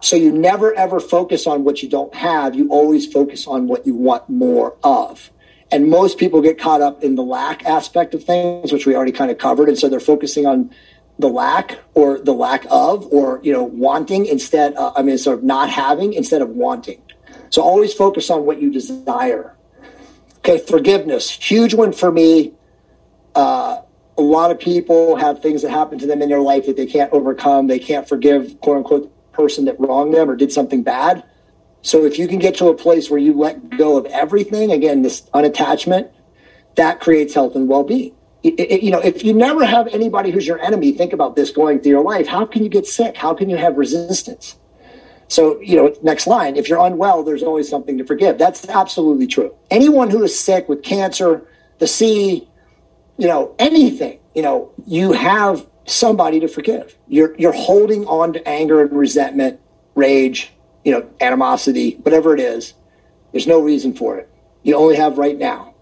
[0.00, 3.86] so you never ever focus on what you don't have you always focus on what
[3.86, 5.30] you want more of
[5.72, 9.12] and most people get caught up in the lack aspect of things which we already
[9.12, 10.70] kind of covered and so they're focusing on
[11.20, 15.38] the lack or the lack of or you know wanting instead uh, i mean sort
[15.38, 17.00] of not having instead of wanting
[17.50, 19.56] so always focus on what you desire
[20.40, 22.54] Okay, forgiveness, huge one for me.
[23.34, 23.82] Uh,
[24.16, 26.86] a lot of people have things that happen to them in their life that they
[26.86, 27.66] can't overcome.
[27.66, 31.24] They can't forgive, quote unquote, person that wronged them or did something bad.
[31.82, 35.02] So if you can get to a place where you let go of everything, again,
[35.02, 36.10] this unattachment,
[36.76, 38.14] that creates health and well-being.
[38.42, 41.92] You know, if you never have anybody who's your enemy, think about this going through
[41.92, 42.26] your life.
[42.26, 43.16] How can you get sick?
[43.16, 44.56] How can you have resistance?
[45.28, 48.38] So, you know, next line, if you're unwell, there's always something to forgive.
[48.38, 49.54] That's absolutely true.
[49.70, 51.46] Anyone who is sick with cancer,
[51.78, 52.48] the sea,
[53.16, 56.96] you know, anything, you know, you have somebody to forgive.
[57.08, 59.60] You're you're holding on to anger and resentment,
[59.94, 60.52] rage,
[60.84, 62.74] you know, animosity, whatever it is.
[63.32, 64.28] There's no reason for it.
[64.62, 65.74] You only have right now.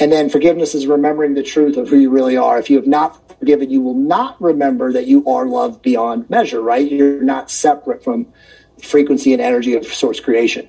[0.00, 2.58] And then forgiveness is remembering the truth of who you really are.
[2.58, 6.60] If you have not forgiven, you will not remember that you are loved beyond measure,
[6.60, 6.90] right?
[6.90, 8.26] You're not separate from
[8.76, 10.68] the frequency and energy of source creation.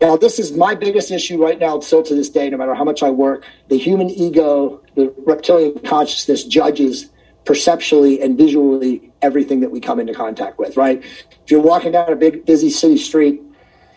[0.00, 2.84] Now, this is my biggest issue right now, still to this day, no matter how
[2.84, 3.44] much I work.
[3.68, 7.10] The human ego, the reptilian consciousness judges
[7.44, 11.04] perceptually and visually everything that we come into contact with, right?
[11.04, 13.42] If you're walking down a big, busy city street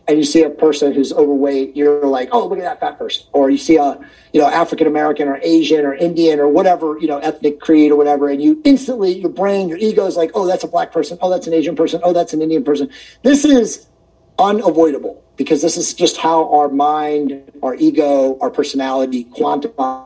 [0.07, 3.25] and you see a person who's overweight, you're like, oh, look at that fat person.
[3.31, 3.97] Or you see a,
[4.33, 7.95] you know, African American or Asian or Indian or whatever, you know, ethnic creed or
[7.95, 8.29] whatever.
[8.29, 11.17] And you instantly, your brain, your ego is like, oh, that's a black person.
[11.21, 12.01] Oh, that's an Asian person.
[12.03, 12.89] Oh, that's an Indian person.
[13.21, 13.87] This is
[14.39, 20.05] unavoidable because this is just how our mind, our ego, our personality quantify.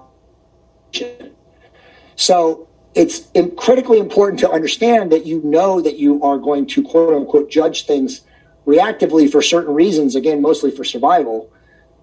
[2.15, 7.15] So it's critically important to understand that you know that you are going to quote
[7.15, 8.21] unquote judge things
[8.67, 11.51] reactively for certain reasons, again, mostly for survival.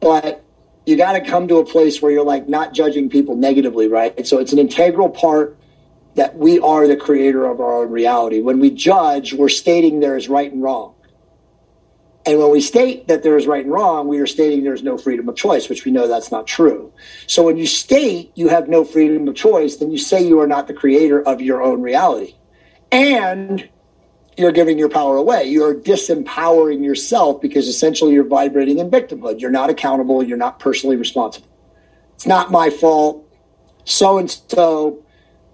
[0.00, 0.42] But
[0.86, 4.26] you got to come to a place where you're like not judging people negatively, right?
[4.26, 5.56] So it's an integral part
[6.14, 8.40] that we are the creator of our own reality.
[8.40, 10.94] When we judge, we're stating there is right and wrong.
[12.26, 14.96] And when we state that there is right and wrong, we are stating there's no
[14.96, 16.90] freedom of choice, which we know that's not true.
[17.26, 20.46] So when you state you have no freedom of choice, then you say you are
[20.46, 22.34] not the creator of your own reality.
[22.90, 23.68] And
[24.36, 25.44] you're giving your power away.
[25.44, 29.40] You're disempowering yourself because essentially you're vibrating in victimhood.
[29.40, 30.22] You're not accountable.
[30.22, 31.48] You're not personally responsible.
[32.14, 33.24] It's not my fault.
[33.84, 35.02] So and so,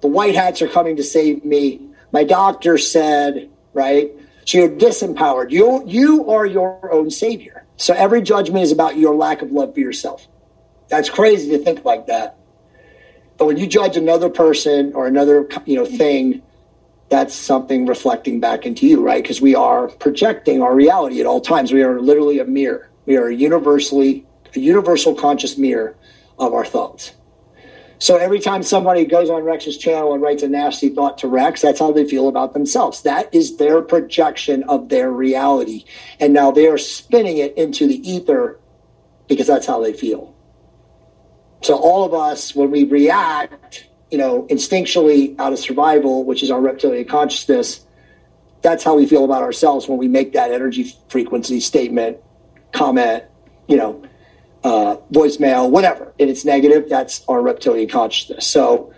[0.01, 1.81] the white hats are coming to save me.
[2.13, 4.11] My doctor said, right?
[4.47, 5.51] So you're disempowered.
[5.51, 7.67] You, you are your own savior.
[7.77, 10.27] So every judgment is about your lack of love for yourself.
[10.89, 12.37] That's crazy to think like that.
[13.37, 16.43] But when you judge another person or another you know thing,
[17.11, 19.23] that's something reflecting back into you, right?
[19.23, 21.73] Because we are projecting our reality at all times.
[21.73, 22.89] We are literally a mirror.
[23.07, 25.97] We are a universally a universal conscious mirror
[26.39, 27.13] of our thoughts.
[27.99, 31.61] So every time somebody goes on Rex's channel and writes a nasty thought to Rex,
[31.61, 33.03] that's how they feel about themselves.
[33.03, 35.85] That is their projection of their reality.
[36.19, 38.59] And now they are spinning it into the ether
[39.29, 40.35] because that's how they feel.
[41.63, 46.51] So all of us, when we react, you know, instinctually out of survival, which is
[46.51, 47.85] our reptilian consciousness,
[48.63, 52.19] that's how we feel about ourselves when we make that energy frequency statement,
[52.73, 53.25] comment,
[53.69, 54.03] you know,
[54.65, 58.47] uh, voicemail, whatever, and it's negative, that's our reptilian consciousness.
[58.47, 58.93] So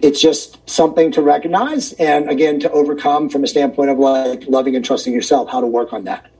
[0.00, 4.74] it's just something to recognize and again to overcome from a standpoint of like loving
[4.74, 6.30] and trusting yourself, how to work on that.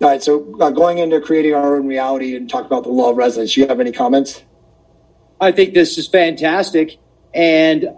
[0.00, 3.10] All right, so uh, going into creating our own reality and talk about the law
[3.10, 3.54] of resonance.
[3.54, 4.42] Do you have any comments?
[5.40, 6.98] I think this is fantastic.
[7.34, 7.88] And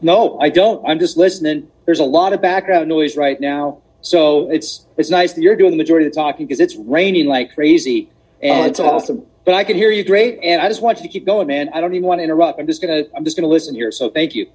[0.00, 0.84] no, I don't.
[0.86, 1.68] I'm just listening.
[1.86, 3.82] There's a lot of background noise right now.
[4.00, 7.26] So it's it's nice that you're doing the majority of the talking because it's raining
[7.26, 8.10] like crazy.
[8.42, 9.18] Oh, and, oh, that's awesome.
[9.18, 11.46] Uh, but I can hear you great, and I just want you to keep going,
[11.46, 11.70] man.
[11.72, 12.60] I don't even want to interrupt.
[12.60, 13.92] I'm just gonna I'm just gonna listen here.
[13.92, 14.50] So thank you.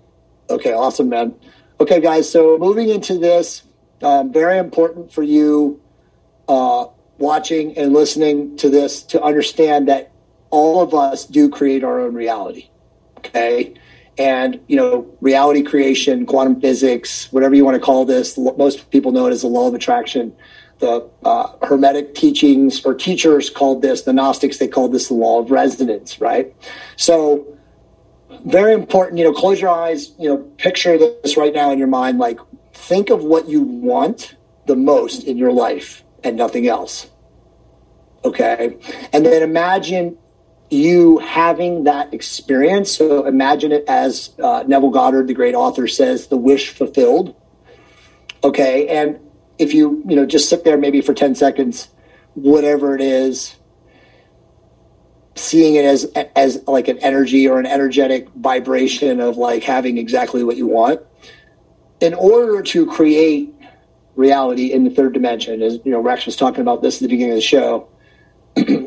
[0.49, 1.35] Okay, awesome, man.
[1.79, 2.29] Okay, guys.
[2.29, 3.63] So moving into this,
[4.01, 5.81] um, very important for you
[6.47, 6.85] uh,
[7.17, 10.11] watching and listening to this to understand that
[10.49, 12.69] all of us do create our own reality.
[13.17, 13.73] Okay.
[14.17, 19.11] And, you know, reality creation, quantum physics, whatever you want to call this, most people
[19.11, 20.35] know it as the law of attraction
[20.79, 25.39] the uh, Hermetic teachings or teachers called this, the Gnostics, they called this the law
[25.39, 26.53] of resonance, right?
[26.95, 27.57] So,
[28.45, 31.87] very important, you know, close your eyes, you know, picture this right now in your
[31.87, 32.19] mind.
[32.19, 32.39] Like,
[32.73, 34.35] think of what you want
[34.67, 37.09] the most in your life and nothing else.
[38.23, 38.77] Okay.
[39.13, 40.17] And then imagine
[40.69, 42.91] you having that experience.
[42.91, 47.35] So, imagine it as uh, Neville Goddard, the great author, says, the wish fulfilled.
[48.43, 48.87] Okay.
[48.87, 49.19] And
[49.57, 51.89] if you you know just sit there maybe for 10 seconds
[52.33, 53.55] whatever it is
[55.35, 60.43] seeing it as as like an energy or an energetic vibration of like having exactly
[60.43, 61.01] what you want
[61.99, 63.53] in order to create
[64.15, 67.07] reality in the third dimension as you know rex was talking about this at the
[67.07, 67.87] beginning of the show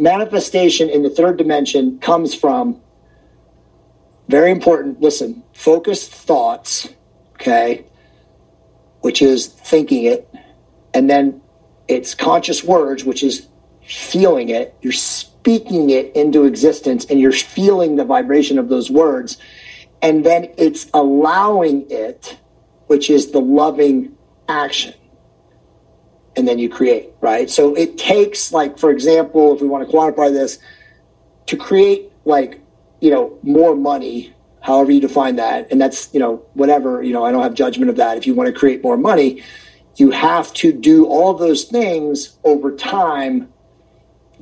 [0.00, 2.80] manifestation in the third dimension comes from
[4.28, 6.88] very important listen focused thoughts
[7.34, 7.84] okay
[9.00, 10.28] which is thinking it
[10.94, 11.40] and then
[11.90, 13.48] it's conscious words, which is
[13.84, 14.76] feeling it.
[14.80, 19.38] You're speaking it into existence and you're feeling the vibration of those words.
[20.00, 22.38] And then it's allowing it,
[22.86, 24.16] which is the loving
[24.48, 24.94] action.
[26.36, 27.50] And then you create, right?
[27.50, 30.58] So it takes, like, for example, if we want to quantify this,
[31.46, 32.60] to create, like,
[33.00, 35.70] you know, more money, however you define that.
[35.72, 38.16] And that's, you know, whatever, you know, I don't have judgment of that.
[38.16, 39.42] If you want to create more money,
[39.96, 43.52] you have to do all those things over time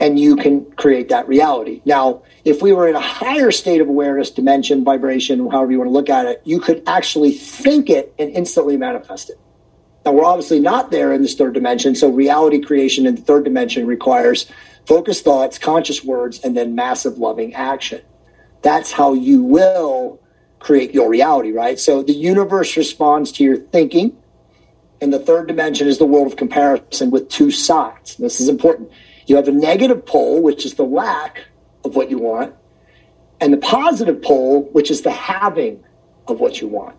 [0.01, 1.83] and you can create that reality.
[1.85, 5.89] Now, if we were in a higher state of awareness, dimension, vibration, however you want
[5.89, 9.41] to look at it, you could actually think it and instantly manifest it.
[10.09, 13.45] Now, we're obviously not there in this third dimension, so reality creation in the third
[13.45, 14.51] dimension requires
[14.87, 18.01] focused thoughts, conscious words, and then massive loving action.
[18.63, 20.19] That's how you will
[20.61, 21.79] create your reality, right?
[21.79, 24.17] So the universe responds to your thinking,
[25.03, 28.17] and the third dimension is the world of comparison with two sides.
[28.17, 28.91] This is important.
[29.27, 31.45] You have a negative pole, which is the lack
[31.85, 32.55] of what you want,
[33.43, 35.85] and the positive pole, which is the having
[36.27, 36.97] of what you want.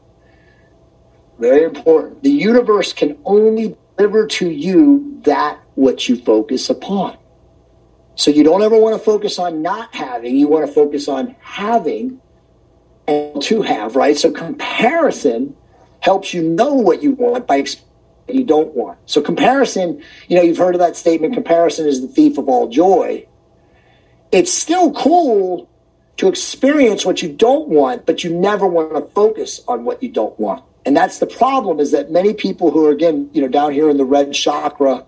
[1.40, 2.22] Very important.
[2.22, 7.18] The universe can only deliver to you that which you focus upon.
[8.16, 11.36] So you don't ever want to focus on not having, you want to focus on
[11.40, 12.20] having
[13.08, 14.18] and to have, right?
[14.18, 15.56] So comparison
[16.02, 17.66] helps you know what you want by
[18.28, 19.00] you don't want.
[19.06, 22.68] So comparison, you know, you've heard of that statement, comparison is the thief of all
[22.68, 23.26] joy.
[24.32, 25.70] It's still cool
[26.18, 30.10] to experience what you don't want, but you never want to focus on what you
[30.10, 30.64] don't want.
[30.86, 33.90] And that's the problem is that many people who are again, you know, down here
[33.90, 35.06] in the red chakra,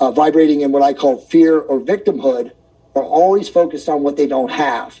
[0.00, 2.52] uh, vibrating in what I call fear or victimhood,
[2.94, 5.00] are always focused on what they don't have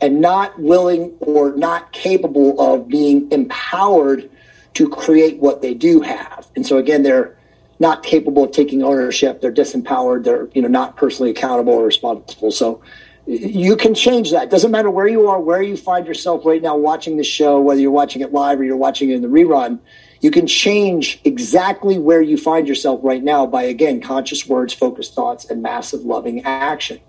[0.00, 4.28] and not willing or not capable of being empowered
[4.74, 6.46] to create what they do have.
[6.56, 7.36] And so again, they're
[7.78, 9.40] not capable of taking ownership.
[9.40, 10.24] They're disempowered.
[10.24, 12.50] They're you know not personally accountable or responsible.
[12.50, 12.80] So
[13.26, 14.50] you can change that.
[14.50, 17.80] Doesn't matter where you are, where you find yourself right now watching the show, whether
[17.80, 19.78] you're watching it live or you're watching it in the rerun.
[20.20, 25.14] You can change exactly where you find yourself right now by again conscious words, focused
[25.14, 27.00] thoughts, and massive loving action.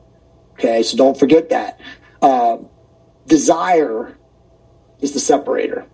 [0.53, 1.80] Okay, so don't forget that.
[2.22, 2.57] Uh,
[3.26, 4.18] desire
[5.01, 5.88] is the separator.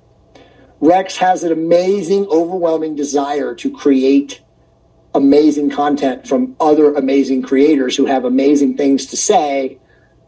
[0.82, 4.42] Rex has an amazing, overwhelming desire to create
[5.14, 9.80] amazing content from other amazing creators who have amazing things to say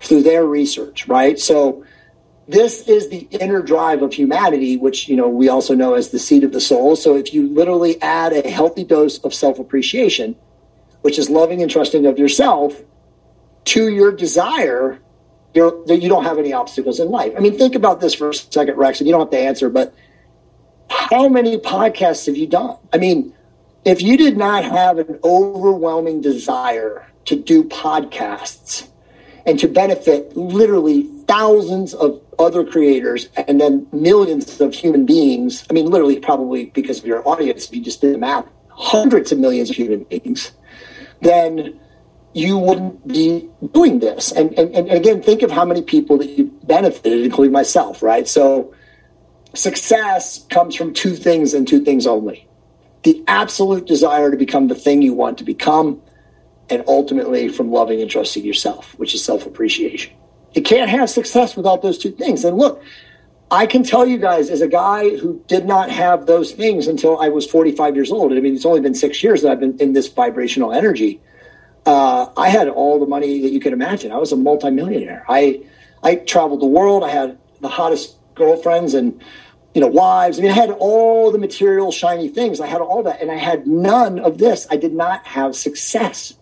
[0.02, 1.40] through their research, right?
[1.40, 1.86] So
[2.48, 6.20] this is the inner drive of humanity, which you know we also know as the
[6.20, 6.96] seed of the soul.
[6.96, 10.36] So if you literally add a healthy dose of self-appreciation,
[11.02, 12.82] which is loving and trusting of yourself,
[13.66, 15.00] to your desire,
[15.54, 17.34] you're, you don't have any obstacles in life.
[17.38, 19.70] I mean, think about this for a second, Rex, and you don't have to answer,
[19.70, 19.94] but
[20.90, 22.78] how many podcasts have you done?
[22.92, 23.34] I mean,
[23.86, 28.91] if you did not have an overwhelming desire to do podcasts
[29.46, 35.74] and to benefit literally thousands of other creators and then millions of human beings, I
[35.74, 39.40] mean, literally, probably because of your audience, if you just did the math, hundreds of
[39.40, 40.52] millions of human beings,
[41.22, 41.80] then
[42.34, 44.32] you wouldn't be doing this.
[44.32, 48.28] And, and, and again, think of how many people that you benefited, including myself, right?
[48.28, 48.74] So
[49.54, 52.48] success comes from two things and two things only
[53.04, 56.02] the absolute desire to become the thing you want to become,
[56.72, 60.14] and ultimately from loving and trusting yourself, which is self appreciation.
[60.54, 62.44] You can't have success without those two things.
[62.44, 62.84] And look,
[63.52, 67.20] I can tell you guys, as a guy who did not have those things until
[67.20, 69.78] I was 45 years old, I mean, it's only been six years that I've been
[69.80, 71.22] in this vibrational energy
[71.86, 74.12] uh, I had all the money that you could imagine.
[74.12, 75.26] I was a multimillionaire.
[75.28, 75.64] I
[76.04, 77.04] I traveled the world.
[77.04, 79.22] I had the hottest girlfriends and
[79.74, 80.38] you know wives.
[80.38, 82.60] I mean, I had all the material, shiny things.
[82.60, 84.68] I had all that, and I had none of this.
[84.70, 86.34] I did not have success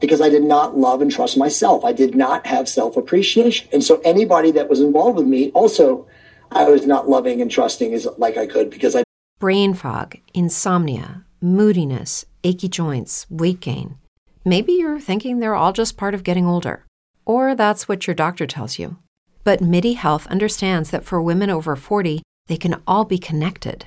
[0.00, 1.84] because I did not love and trust myself.
[1.84, 6.06] I did not have self appreciation, and so anybody that was involved with me also.
[6.50, 9.02] I was not loving and trusting as like I could because I
[9.38, 13.96] brain fog, insomnia, moodiness, achy joints, weight gain.
[14.44, 16.86] Maybe you're thinking they're all just part of getting older,
[17.26, 18.96] or that's what your doctor tells you.
[19.44, 23.86] But MIDI Health understands that for women over 40, they can all be connected.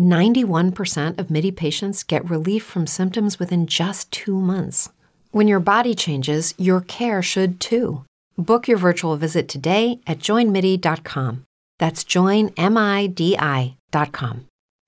[0.00, 4.88] 91% of MIDI patients get relief from symptoms within just two months.
[5.30, 8.04] When your body changes, your care should too.
[8.36, 11.44] Book your virtual visit today at joinmidi.com.
[11.78, 13.76] That's joinmidi.com.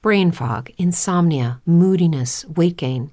[0.03, 3.13] Brain fog, insomnia, moodiness, weight gain.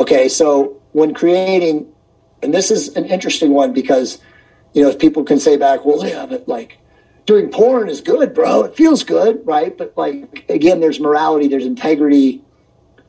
[0.00, 1.92] Okay, so when creating,
[2.42, 4.18] and this is an interesting one because,
[4.72, 6.78] you know, if people can say back, well, yeah, but like
[7.26, 8.64] doing porn is good, bro.
[8.64, 9.76] It feels good, right?
[9.76, 12.42] But like, again, there's morality, there's integrity,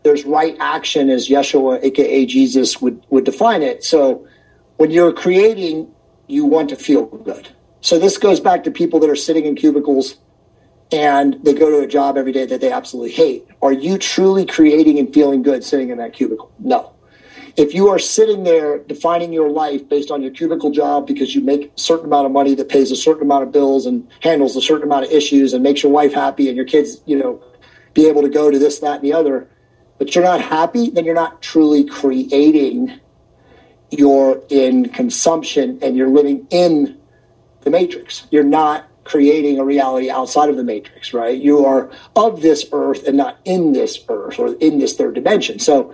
[0.04, 3.84] there's right action, as Yeshua, aka Jesus, would, would define it.
[3.84, 4.28] So
[4.78, 5.92] when you're creating,
[6.28, 7.50] you want to feel good.
[7.82, 10.16] So this goes back to people that are sitting in cubicles
[10.92, 13.48] and they go to a job every day that they absolutely hate.
[13.62, 16.52] Are you truly creating and feeling good sitting in that cubicle?
[16.60, 16.96] No
[17.58, 21.42] if you are sitting there defining your life based on your cubicle job because you
[21.42, 24.56] make a certain amount of money that pays a certain amount of bills and handles
[24.56, 27.42] a certain amount of issues and makes your wife happy and your kids, you know,
[27.94, 29.50] be able to go to this, that, and the other,
[29.98, 33.00] but you're not happy, then you're not truly creating.
[33.90, 37.00] You're in consumption and you're living in
[37.62, 38.28] the matrix.
[38.32, 41.40] You're not creating a reality outside of the matrix, right?
[41.40, 45.60] You are of this earth and not in this earth or in this third dimension.
[45.60, 45.94] So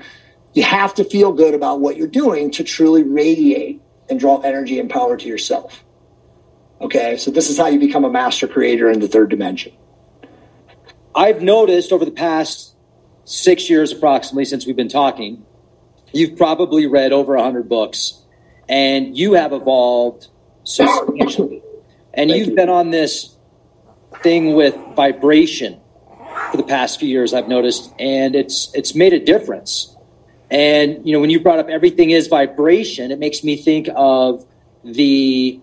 [0.53, 4.79] you have to feel good about what you're doing to truly radiate and draw energy
[4.79, 5.83] and power to yourself.
[6.79, 9.73] Okay, so this is how you become a master creator in the third dimension.
[11.13, 12.75] I've noticed over the past
[13.25, 15.45] six years, approximately, since we've been talking,
[16.11, 18.23] you've probably read over 100 books
[18.67, 20.29] and you have evolved
[20.63, 21.60] substantially.
[22.13, 22.55] And Thank you've you.
[22.55, 23.35] been on this
[24.21, 25.79] thing with vibration
[26.51, 29.95] for the past few years, I've noticed, and it's it's made a difference.
[30.49, 34.45] And you know, when you brought up everything is vibration, it makes me think of
[34.83, 35.59] the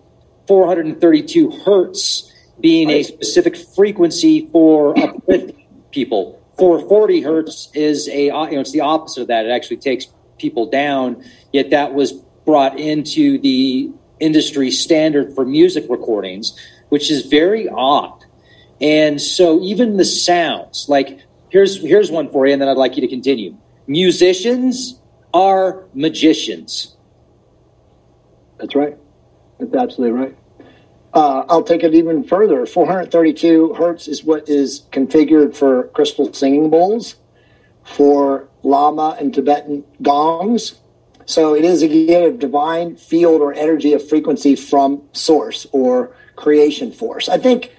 [0.47, 6.41] 432 hertz being a specific frequency for uplifting people.
[6.57, 9.45] 440 hertz is a you know it's the opposite of that.
[9.45, 10.07] It actually takes
[10.39, 11.23] people down.
[11.53, 12.13] Yet that was
[12.45, 16.57] brought into the industry standard for music recordings,
[16.89, 18.25] which is very odd.
[18.81, 22.95] And so even the sounds, like here's here's one for you, and then I'd like
[22.95, 23.57] you to continue
[23.89, 24.99] musicians
[25.33, 26.95] are magicians.
[28.59, 28.95] That's right.
[29.59, 30.37] That's absolutely right.
[31.13, 32.65] Uh, I'll take it even further.
[32.65, 37.15] 432 hertz is what is configured for crystal singing bowls,
[37.83, 40.75] for lama and Tibetan gongs.
[41.29, 46.91] So it is again a divine field or energy of frequency from source or creation
[46.91, 47.29] force.
[47.29, 47.71] I think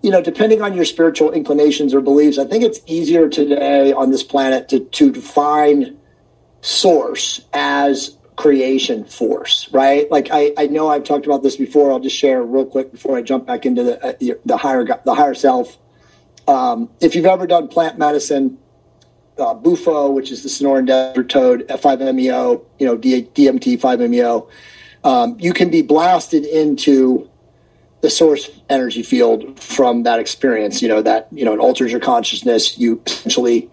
[0.00, 4.10] you know, depending on your spiritual inclinations or beliefs, I think it's easier today on
[4.10, 5.98] this planet to, to define
[6.62, 10.10] source as creation force, right?
[10.10, 11.92] Like I, I know I've talked about this before.
[11.92, 15.14] I'll just share real quick before I jump back into the uh, the higher the
[15.14, 15.78] higher self.
[16.48, 18.58] Um, if you've ever done plant medicine,
[19.38, 24.48] uh, Bufo, which is the Sonoran Desert Toad, F5MEO, you know, DMT 5-MeO,
[25.04, 27.28] um, you can be blasted into
[28.00, 30.82] the source energy field from that experience.
[30.82, 32.78] You know that you know it alters your consciousness.
[32.78, 33.70] You essentially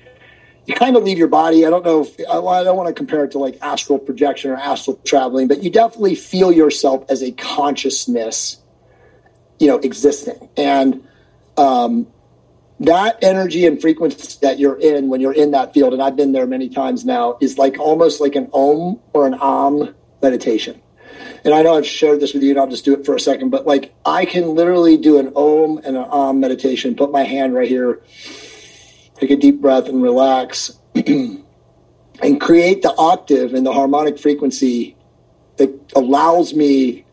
[0.65, 1.65] you kind of leave your body.
[1.65, 4.51] I don't know if I, I don't want to compare it to like astral projection
[4.51, 8.57] or astral traveling, but you definitely feel yourself as a consciousness,
[9.59, 11.05] you know, existing and.
[11.57, 12.07] Um,
[12.81, 16.31] that energy and frequency that you're in when you're in that field, and I've been
[16.31, 20.81] there many times now, is like almost like an om or an om meditation.
[21.43, 23.19] And I know I've shared this with you, and I'll just do it for a
[23.19, 27.23] second, but like I can literally do an Om and an Om meditation, put my
[27.23, 28.01] hand right here,
[29.15, 34.95] take a deep breath and relax, and create the octave and the harmonic frequency
[35.57, 37.05] that allows me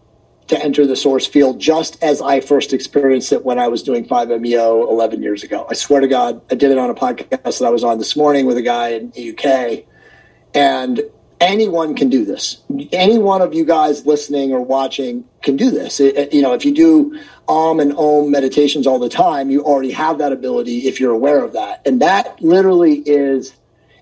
[0.48, 4.06] to enter the source field just as I first experienced it when I was doing
[4.06, 5.66] 5MEO 11 years ago.
[5.70, 8.16] I swear to God, I did it on a podcast that I was on this
[8.16, 9.84] morning with a guy in the UK.
[10.54, 11.02] And
[11.40, 12.62] anyone can do this.
[12.92, 16.00] Any one of you guys listening or watching can do this.
[16.00, 19.92] It, you know, if you do Om and Om meditations all the time, you already
[19.92, 21.82] have that ability if you're aware of that.
[21.86, 23.54] And that literally is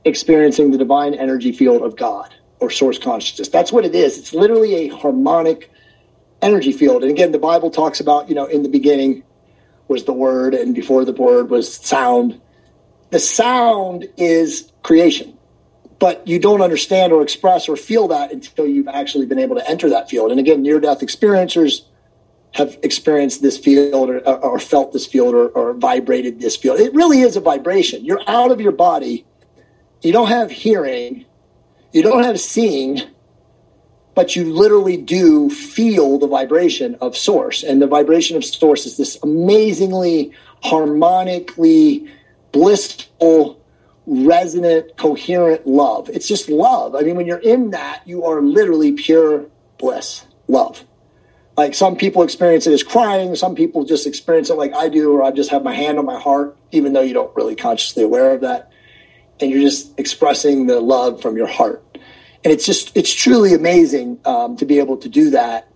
[0.04, 3.48] experiencing the divine energy field of God or source consciousness.
[3.48, 4.18] That's what it is.
[4.18, 5.70] It's literally a harmonic
[6.42, 7.02] energy field.
[7.02, 9.22] And again, the Bible talks about, you know, in the beginning
[9.88, 12.40] was the word and before the word was sound.
[13.10, 15.36] The sound is creation
[15.98, 19.68] but you don't understand or express or feel that until you've actually been able to
[19.68, 20.30] enter that field.
[20.30, 21.82] And again, near death experiencers
[22.52, 26.80] have experienced this field or, or felt this field or, or, vibrated this field.
[26.80, 28.04] It really is a vibration.
[28.04, 29.26] You're out of your body.
[30.02, 31.26] You don't have hearing.
[31.92, 33.02] You don't have seeing,
[34.16, 37.62] but you literally do feel the vibration of source.
[37.62, 40.32] And the vibration of source is this amazingly
[40.64, 42.10] harmonically
[42.50, 43.62] blissful
[44.06, 46.08] resonant, coherent love.
[46.08, 46.94] It's just love.
[46.94, 49.44] I mean, when you're in that, you are literally pure
[49.76, 50.82] bliss, love.
[51.58, 55.12] Like some people experience it as crying, some people just experience it like I do,
[55.12, 58.02] or I just have my hand on my heart, even though you don't really consciously
[58.02, 58.72] aware of that.
[59.40, 61.82] And you're just expressing the love from your heart.
[62.46, 65.68] And it's just, it's truly amazing um, to be able to do that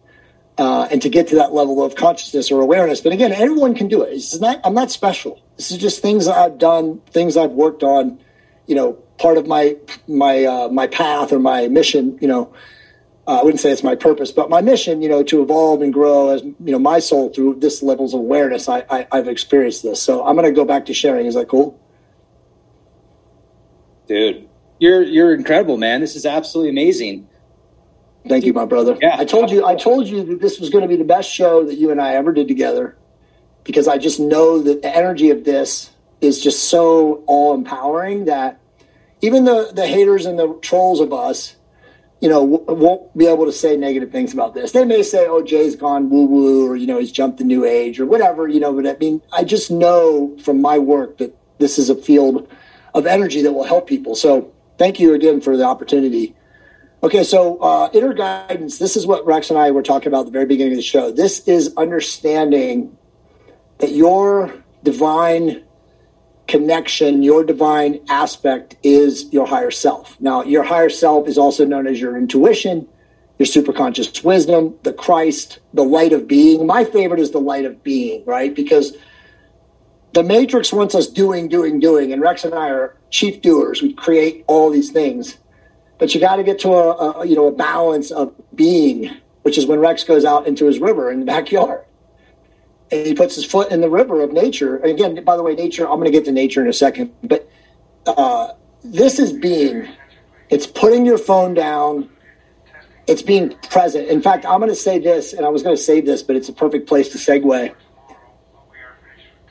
[0.56, 3.00] uh, and to get to that level of consciousness or awareness.
[3.00, 4.22] But again, everyone can do it.
[4.40, 5.42] Not, I'm not special.
[5.56, 8.20] This is just things I've done, things I've worked on.
[8.68, 12.16] You know, part of my my uh, my path or my mission.
[12.20, 12.54] You know,
[13.26, 15.02] uh, I wouldn't say it's my purpose, but my mission.
[15.02, 18.20] You know, to evolve and grow as you know my soul through this levels of
[18.20, 18.68] awareness.
[18.68, 21.26] I, I I've experienced this, so I'm going to go back to sharing.
[21.26, 21.80] Is that cool?
[24.06, 24.48] Dude,
[24.80, 26.00] you're you're incredible, man.
[26.00, 27.28] This is absolutely amazing.
[28.28, 28.98] Thank you, my brother.
[29.00, 29.16] Yeah.
[29.18, 31.64] I told you I told you that this was going to be the best show
[31.64, 32.96] that you and I ever did together
[33.64, 38.60] because I just know that the energy of this is just so all empowering that
[39.22, 41.56] even the the haters and the trolls of us,
[42.20, 44.72] you know, w- won't be able to say negative things about this.
[44.72, 47.64] They may say, "Oh, Jay's gone woo woo," or you know, he's jumped the new
[47.64, 48.48] age, or whatever.
[48.48, 51.94] You know, but I mean, I just know from my work that this is a
[51.94, 52.48] field
[52.94, 54.14] of energy that will help people.
[54.14, 56.34] So, thank you again for the opportunity.
[57.02, 58.78] Okay, so uh, inner guidance.
[58.78, 60.82] This is what Rex and I were talking about at the very beginning of the
[60.82, 61.12] show.
[61.12, 62.96] This is understanding
[63.76, 65.62] that your divine
[66.48, 70.18] connection, your divine aspect is your higher self.
[70.18, 72.88] Now, your higher self is also known as your intuition,
[73.38, 76.66] your superconscious wisdom, the Christ, the light of being.
[76.66, 78.54] My favorite is the light of being, right?
[78.54, 78.96] Because
[80.12, 83.82] the Matrix wants us doing, doing, doing, and Rex and I are chief doers.
[83.82, 85.38] We create all these things
[86.00, 89.56] but you got to get to a, a, you know a balance of being, which
[89.58, 91.84] is when Rex goes out into his river in the backyard,
[92.90, 94.76] and he puts his foot in the river of nature.
[94.76, 95.86] And again, by the way, nature.
[95.86, 97.48] I'm going to get to nature in a second, but
[98.06, 99.88] uh, this is being.
[100.48, 102.08] It's putting your phone down.
[103.06, 104.08] It's being present.
[104.08, 106.34] In fact, I'm going to say this, and I was going to save this, but
[106.34, 107.74] it's a perfect place to segue.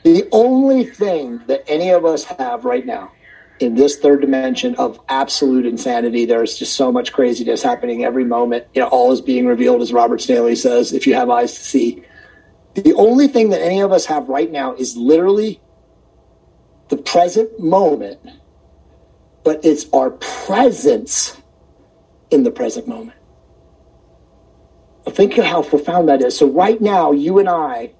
[0.02, 3.12] The only thing that any of us have right now
[3.60, 6.24] in this third dimension of absolute insanity.
[6.24, 8.66] There's just so much craziness happening every moment.
[8.74, 11.60] You know, all is being revealed, as Robert Stanley says, if you have eyes to
[11.60, 12.02] see.
[12.74, 15.60] The only thing that any of us have right now is literally
[16.88, 18.18] the present moment,
[19.44, 21.36] but it's our presence
[22.30, 23.16] in the present moment.
[25.06, 26.38] Think of how profound that is.
[26.38, 27.92] So, right now, you and I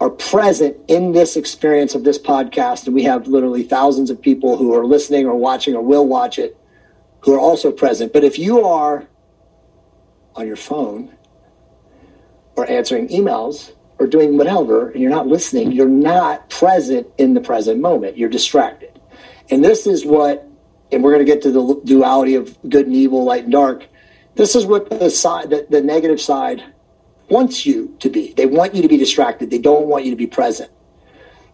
[0.00, 4.56] are present in this experience of this podcast, and we have literally thousands of people
[4.56, 6.56] who are listening or watching or will watch it
[7.20, 8.12] who are also present.
[8.12, 9.06] But if you are
[10.34, 11.14] on your phone
[12.56, 17.40] or answering emails or doing whatever, and you're not listening, you're not present in the
[17.42, 18.16] present moment.
[18.16, 18.98] You're distracted.
[19.50, 20.48] And this is what,
[20.90, 23.86] and we're going to get to the duality of good and evil, light and dark.
[24.36, 26.64] This is what the side, the, the negative side
[27.30, 28.32] wants you to be.
[28.34, 29.50] They want you to be distracted.
[29.50, 30.70] They don't want you to be present.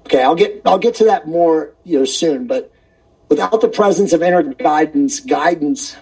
[0.06, 2.72] Okay, I'll get I'll get to that more you know soon, but
[3.28, 5.96] without the presence of inner guidance, guidance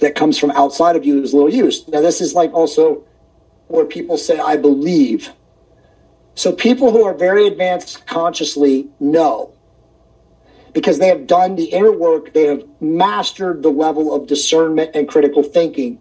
[0.00, 1.86] that comes from outside of you is little use.
[1.88, 3.04] Now this is like also
[3.66, 5.30] where people say I believe.
[6.34, 9.52] So people who are very advanced consciously know
[10.72, 15.08] because they have done the inner work, they have mastered the level of discernment and
[15.08, 15.98] critical thinking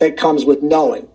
[0.00, 1.06] that comes with knowing.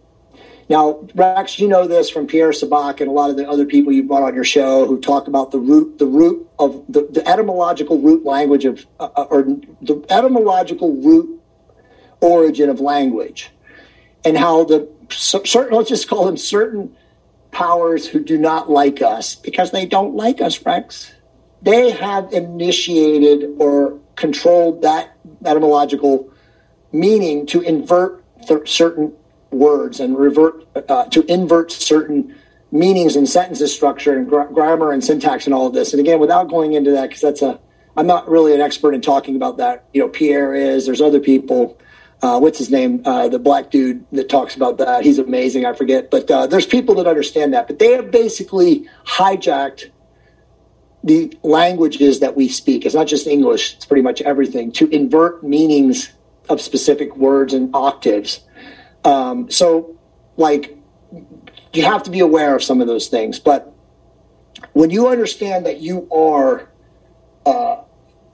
[0.68, 3.93] Now, Rex, you know this from Pierre Sabak and a lot of the other people
[3.93, 7.28] you brought on your show who talk about the root, the root of the, the
[7.28, 11.39] etymological root language of, uh, uh or the etymological root
[12.22, 13.51] origin of language,
[14.24, 16.95] and how the certain let's just call them certain
[17.51, 21.13] powers who do not like us because they don't like us, Rex.
[21.61, 26.32] They have initiated or controlled that etymological
[26.91, 28.24] meaning to invert
[28.66, 29.13] certain
[29.51, 32.35] words and revert uh, to invert certain
[32.71, 35.93] meanings and sentences structure and grammar and syntax and all of this.
[35.93, 37.59] And again, without going into that, because that's a,
[37.95, 39.85] I'm not really an expert in talking about that.
[39.93, 40.85] You know, Pierre is.
[40.85, 41.79] There's other people.
[42.21, 43.01] Uh, what's his name?
[43.05, 45.03] Uh, the black dude that talks about that.
[45.03, 45.65] He's amazing.
[45.65, 47.67] I forget, but uh, there's people that understand that.
[47.67, 49.91] But they have basically hijacked
[51.03, 52.85] the languages that we speak.
[52.85, 53.75] It's not just English.
[53.75, 56.11] It's pretty much everything to invert meanings
[56.49, 58.41] of specific words and octaves
[59.05, 59.97] um, so,
[60.35, 60.77] like,
[61.73, 63.39] you have to be aware of some of those things.
[63.39, 63.71] But
[64.73, 66.69] when you understand that you are
[67.45, 67.83] uh,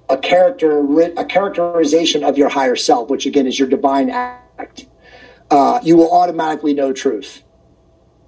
[0.10, 0.80] a character,
[1.18, 4.86] a characterization of your higher self, which again is your divine act,
[5.50, 7.44] uh, you will automatically know truth.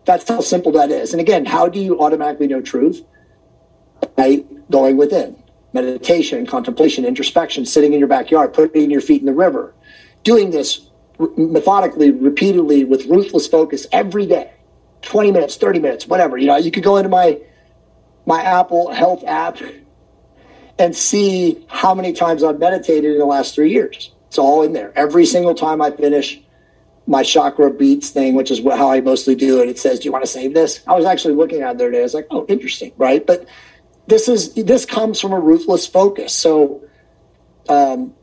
[0.06, 1.14] That's how simple that is.
[1.14, 3.04] And again, how do you automatically know truth?
[4.18, 5.42] By going within
[5.72, 9.74] meditation, contemplation, introspection, sitting in your backyard, putting your feet in the river,
[10.24, 10.90] doing this
[11.20, 14.52] methodically, repeatedly, with ruthless focus every day,
[15.04, 16.38] 20 minutes, 30 minutes, whatever.
[16.38, 17.40] You know, you could go into my
[18.26, 19.60] my Apple Health app
[20.80, 24.12] and see how many times I've meditated in the last three years.
[24.28, 24.92] It's all in there.
[24.96, 26.42] Every single time I finish
[27.06, 30.12] my chakra beats thing, which is how I mostly do it, it says, "Do you
[30.12, 32.00] want to save this?" I was actually looking at it the other day.
[32.00, 33.46] I was like, "Oh, interesting, right?" But
[34.08, 36.34] this is this comes from a ruthless focus.
[36.34, 36.82] So,
[37.70, 38.14] um,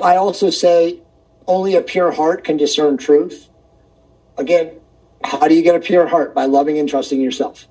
[0.00, 1.00] I also say
[1.46, 3.48] only a pure heart can discern truth.
[4.38, 4.72] Again,
[5.24, 6.34] how do you get a pure heart?
[6.34, 7.66] By loving and trusting yourself.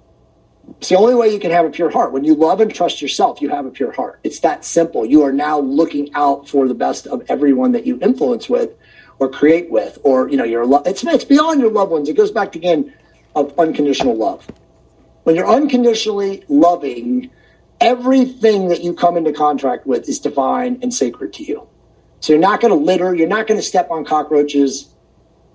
[0.78, 2.12] It's the only way you can have a pure heart.
[2.12, 4.20] When you love and trust yourself, you have a pure heart.
[4.24, 5.06] It's that simple.
[5.06, 8.72] You are now looking out for the best of everyone that you influence with
[9.20, 10.86] or create with, or, you know, your love.
[10.88, 12.10] It's, it's beyond your loved ones.
[12.10, 12.94] It goes back to, again,
[13.36, 14.46] of unconditional love.
[15.24, 17.32] When you're unconditionally loving,
[17.80, 21.68] everything that you come into contract with is divine and sacred to you.
[22.26, 23.14] So you're not going to litter.
[23.14, 24.90] You're not going to step on cockroaches.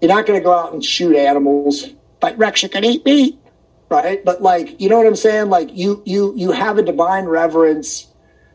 [0.01, 1.89] You're not going to go out and shoot animals.
[2.21, 3.37] But Rex, you can eat meat,
[3.89, 4.25] right?
[4.25, 5.51] But like, you know what I'm saying?
[5.51, 8.07] Like you, you, you have a divine reverence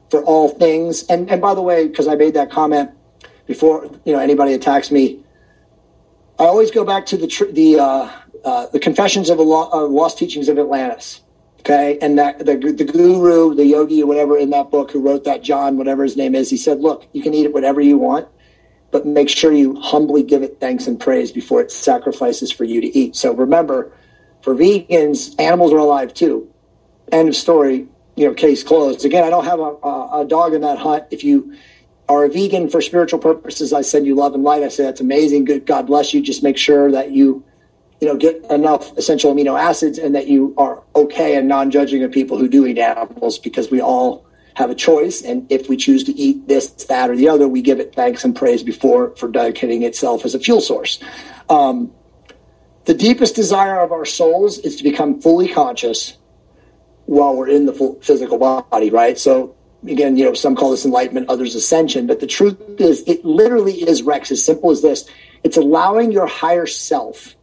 [0.10, 1.04] for all things.
[1.10, 2.90] And and by the way, because I made that comment
[3.48, 5.20] before, you know, anybody attacks me,
[6.40, 8.12] I always go back to the tr- the uh,
[8.46, 11.20] uh, the Confessions of the Lo- uh, Lost Teachings of Atlantis.
[11.66, 15.24] Okay, and that the the guru, the yogi, or whatever in that book who wrote
[15.24, 17.98] that, John, whatever his name is, he said, "Look, you can eat it whatever you
[17.98, 18.28] want,
[18.92, 22.82] but make sure you humbly give it thanks and praise before it sacrifices for you
[22.82, 23.92] to eat." So remember,
[24.44, 26.48] for vegans, animals are alive too.
[27.12, 27.88] End of story.
[28.16, 29.04] You know, case closed.
[29.04, 31.06] Again, I don't have a, a, a dog in that hunt.
[31.10, 31.58] If you
[32.08, 34.62] are a vegan for spiritual purposes, I send you love and light.
[34.62, 35.46] I say that's amazing.
[35.46, 35.66] Good.
[35.66, 36.22] God bless you.
[36.22, 37.44] Just make sure that you
[38.06, 42.12] you know, get enough essential amino acids and that you are okay and non-judging of
[42.12, 45.24] people who do eat animals because we all have a choice.
[45.24, 48.24] And if we choose to eat this, that, or the other, we give it thanks
[48.24, 51.00] and praise before for dedicating itself as a fuel source.
[51.50, 51.92] Um,
[52.86, 56.16] the deepest desire of our souls is to become fully conscious
[57.08, 59.18] while we're in the physical body, right?
[59.18, 59.56] So
[59.88, 63.74] again, you know, some call this enlightenment, others ascension, but the truth is it literally
[63.74, 65.10] is Rex, as simple as this.
[65.44, 67.36] It's allowing your higher self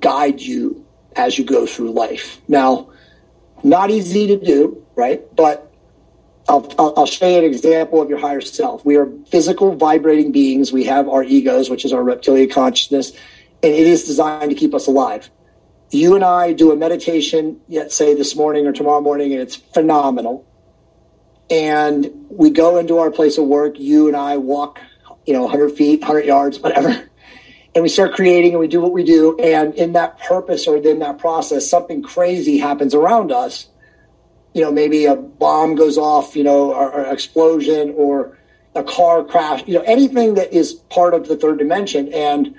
[0.00, 0.84] guide you
[1.16, 2.40] as you go through life.
[2.48, 2.90] Now,
[3.62, 5.22] not easy to do, right?
[5.34, 5.72] But
[6.48, 8.84] I'll, I'll, show you an example of your higher self.
[8.84, 10.72] We are physical, vibrating beings.
[10.72, 13.10] We have our egos, which is our reptilian consciousness,
[13.62, 15.30] and it is designed to keep us alive.
[15.90, 19.56] You and I do a meditation, yet say this morning or tomorrow morning, and it's
[19.56, 20.46] phenomenal.
[21.50, 23.78] And we go into our place of work.
[23.78, 24.80] You and I walk,
[25.26, 27.09] you know, 100 feet, 100 yards, whatever
[27.74, 30.76] and we start creating and we do what we do and in that purpose or
[30.76, 33.68] in that process something crazy happens around us.
[34.54, 38.38] You know maybe a bomb goes off you know or, or explosion or
[38.74, 42.12] a car crash you know anything that is part of the third dimension.
[42.12, 42.56] And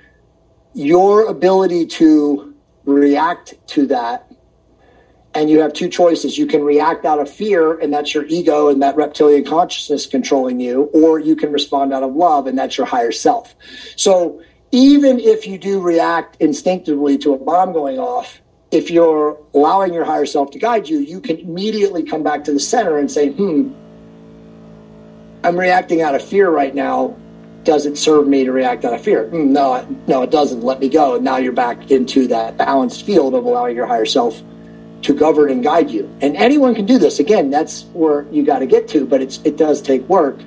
[0.74, 2.56] your ability to
[2.86, 4.32] react to that
[5.34, 6.38] and you have two choices.
[6.38, 10.60] You can react out of fear and that's your ego and that reptilian consciousness controlling
[10.60, 13.56] you or you can respond out of love and that's your higher self.
[13.96, 14.42] So
[14.72, 18.42] even if you do react instinctively to a bomb going off,
[18.72, 22.54] if you're allowing your higher self to guide you, you can immediately come back to
[22.54, 23.74] the center and say, hmm,
[25.44, 27.18] I'm reacting out of fear right now.
[27.64, 29.26] Does it serve me to react out of fear?
[29.26, 30.62] Mm, no, no, it doesn't.
[30.62, 31.16] Let me go.
[31.16, 34.42] And now you're back into that balanced field of allowing your higher self
[35.04, 36.10] to govern and guide you.
[36.22, 37.20] And anyone can do this.
[37.20, 40.40] Again, that's where you got to get to, but it's it does take work.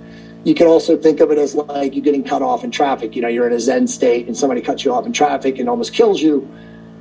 [0.45, 3.17] You can also think of it as like you're getting cut off in traffic.
[3.17, 5.69] You know, you're in a Zen state and somebody cuts you off in traffic and
[5.69, 6.49] almost kills you.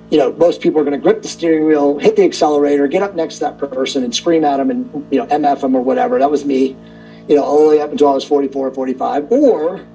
[0.10, 3.04] You know, most people are going to grip the steering wheel, hit the accelerator, get
[3.04, 5.82] up next to that person and scream at them and, you know, MF them or
[5.82, 6.20] whatever.
[6.20, 6.76] That was me,
[7.28, 9.32] you know, all the way up until I was 44 or 45.
[9.32, 9.86] Or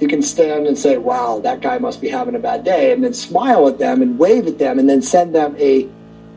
[0.00, 3.02] you can stand and say, wow, that guy must be having a bad day, and
[3.02, 5.88] then smile at them and wave at them and then send them a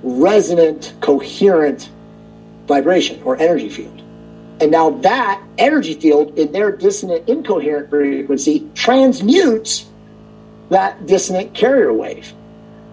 [0.04, 1.90] resonant, coherent
[2.68, 4.01] vibration or energy field.
[4.62, 9.88] And now that energy field in their dissonant incoherent frequency transmutes
[10.70, 12.32] that dissonant carrier wave.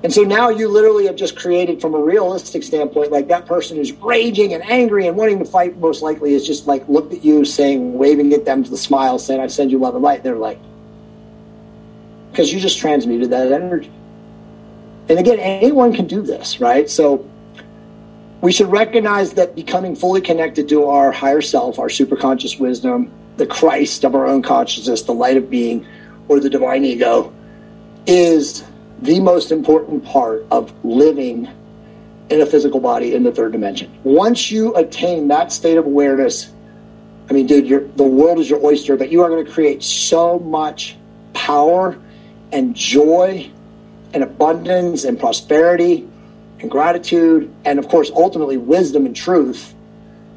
[0.02, 3.76] And so now you literally have just created from a realistic standpoint, like that person
[3.76, 7.24] who's raging and angry and wanting to fight most likely is just like looked at
[7.24, 10.22] you saying, waving at them to the smile, saying, I send you love and light.
[10.22, 10.58] They're like,
[12.30, 13.90] because you just transmuted that energy.
[15.08, 16.88] And again, anyone can do this, right?
[16.88, 17.28] So
[18.40, 23.46] we should recognize that becoming fully connected to our higher self, our superconscious wisdom, the
[23.46, 25.86] Christ of our own consciousness, the light of being,
[26.28, 27.32] or the divine ego,
[28.06, 28.64] is
[29.02, 31.48] the most important part of living
[32.30, 33.90] in a physical body in the third dimension.
[34.04, 36.52] Once you attain that state of awareness,
[37.30, 40.38] I mean, dude, the world is your oyster, but you are going to create so
[40.38, 40.96] much
[41.32, 41.98] power
[42.52, 43.50] and joy
[44.14, 46.08] and abundance and prosperity
[46.60, 49.74] and gratitude, and of course, ultimately, wisdom and truth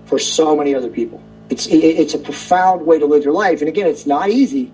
[0.05, 1.22] for so many other people.
[1.49, 4.72] It's it's a profound way to live your life, and again, it's not easy.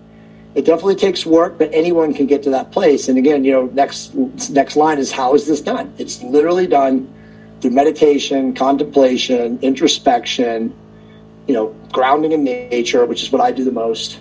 [0.54, 3.08] It definitely takes work, but anyone can get to that place.
[3.08, 4.14] And again, you know, next
[4.50, 5.92] next line is how is this done?
[5.98, 7.12] It's literally done
[7.60, 10.74] through meditation, contemplation, introspection,
[11.46, 14.20] you know, grounding in nature, which is what I do the most.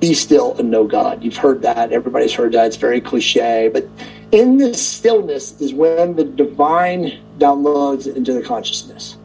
[0.00, 1.22] Be still and know God.
[1.22, 1.92] You've heard that.
[1.92, 2.66] Everybody's heard that.
[2.66, 3.86] It's very cliche, but
[4.32, 9.16] In this stillness is when the divine downloads into the consciousness.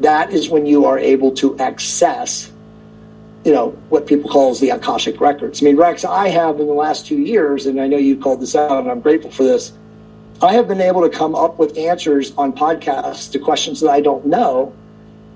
[0.00, 2.50] That is when you are able to access,
[3.44, 5.62] you know, what people call the Akashic records.
[5.62, 8.40] I mean, Rex, I have in the last two years, and I know you called
[8.40, 9.72] this out, and I'm grateful for this.
[10.42, 14.00] I have been able to come up with answers on podcasts to questions that I
[14.00, 14.72] don't know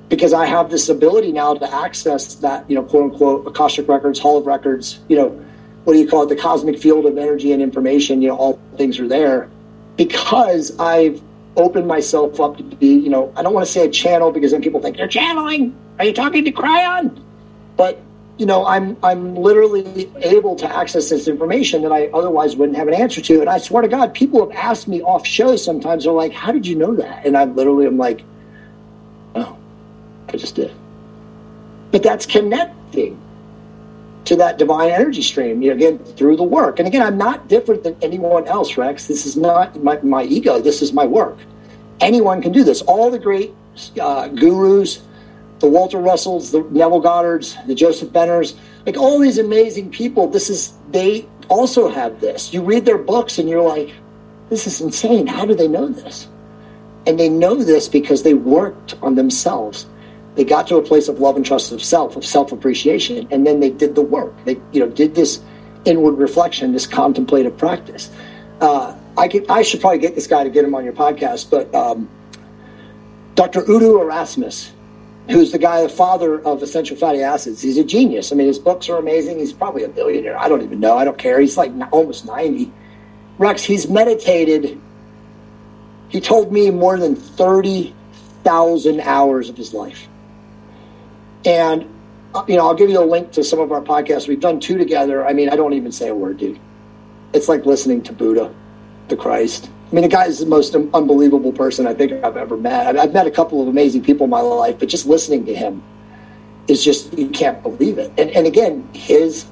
[0.09, 4.19] because I have this ability now to access that, you know, quote unquote, Akashic records,
[4.19, 5.45] Hall of records, you know,
[5.85, 8.61] what do you call it, the cosmic field of energy and information, you know, all
[8.77, 9.51] things are there
[9.97, 11.23] because I've
[11.57, 14.53] opened myself up to be, you know, I don't want to say a channel because
[14.53, 15.77] then people think you're channeling.
[15.99, 17.23] Are you talking to Kryon?
[17.77, 18.01] But
[18.37, 22.89] you know, I'm I'm literally able to access this information that I otherwise wouldn't have
[22.89, 23.41] an answer to.
[23.41, 26.03] And I swear to God, people have asked me off show sometimes.
[26.03, 28.25] They're like, "How did you know that?" And I literally am like,
[29.37, 29.57] "Oh,
[30.29, 30.73] I just did."
[31.93, 33.21] But that's connecting
[34.25, 36.79] to that divine energy stream, you know, again, through the work.
[36.79, 39.07] And again, I'm not different than anyone else, Rex.
[39.07, 40.61] This is not my, my ego.
[40.61, 41.39] This is my work.
[42.01, 42.83] Anyone can do this.
[42.83, 43.55] All the great
[44.01, 45.03] uh, gurus,
[45.61, 48.57] the Walter Russells, the Neville Goddards, the Joseph Benners,
[48.87, 52.53] like all these amazing people, this is, they also have this.
[52.53, 53.93] You read their books and you're like,
[54.51, 55.27] this is insane.
[55.27, 56.29] How do they know this?
[57.07, 59.87] And they know this because they worked on themselves
[60.35, 63.47] they got to a place of love and trust of self, of self appreciation, and
[63.47, 64.33] then they did the work.
[64.45, 65.41] They, you know, did this
[65.85, 68.11] inward reflection, this contemplative practice.
[68.61, 71.51] Uh, I could, I should probably get this guy to get him on your podcast,
[71.51, 72.09] but um,
[73.37, 73.61] Dr.
[73.69, 74.73] Udo Erasmus,
[75.29, 78.33] who's the guy, the father of essential fatty acids, he's a genius.
[78.33, 79.39] I mean, his books are amazing.
[79.39, 80.39] He's probably a billionaire.
[80.39, 80.97] I don't even know.
[80.97, 81.41] I don't care.
[81.41, 82.73] He's like almost ninety.
[83.39, 84.81] Rex, he's meditated.
[86.09, 87.95] He told me more than thirty
[88.43, 90.09] thousand hours of his life.
[91.45, 91.89] And
[92.49, 94.27] you know, I'll give you a link to some of our podcasts.
[94.27, 95.25] We've done two together.
[95.25, 96.59] I mean, I don't even say a word, dude.
[97.33, 98.53] It's like listening to Buddha,
[99.09, 99.71] the Christ.
[99.91, 102.99] I mean, the guy is the most unbelievable person I think I've ever met.
[102.99, 105.83] I've met a couple of amazing people in my life, but just listening to him
[106.67, 108.13] is just, you can't believe it.
[108.19, 109.47] And, and again, his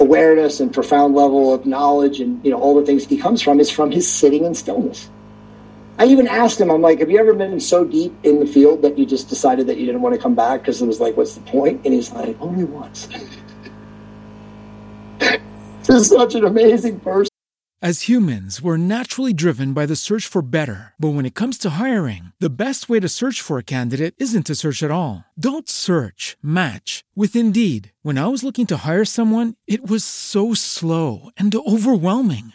[0.00, 3.60] awareness and profound level of knowledge and, you know, all the things he comes from
[3.60, 5.08] is from his sitting in stillness.
[5.98, 8.82] I even asked him, I'm like, have you ever been so deep in the field
[8.82, 11.16] that you just decided that you didn't want to come back because it was like,
[11.16, 11.80] what's the point?
[11.84, 13.08] And he's like, only once.
[15.88, 17.30] is such an amazing person.
[17.82, 20.94] As humans, we're naturally driven by the search for better.
[20.98, 24.46] But when it comes to hiring, the best way to search for a candidate isn't
[24.46, 25.24] to search at all.
[25.38, 27.92] Don't search, match with Indeed.
[28.02, 32.54] When I was looking to hire someone, it was so slow and overwhelming.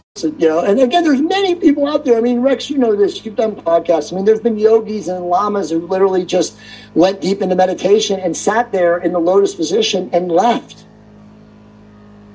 [0.21, 2.15] So, you know, and again, there's many people out there.
[2.15, 3.25] I mean, Rex, you know this.
[3.25, 4.13] You've done podcasts.
[4.13, 6.55] I mean, there's been yogis and lamas who literally just
[6.93, 10.85] went deep into meditation and sat there in the lotus position and left.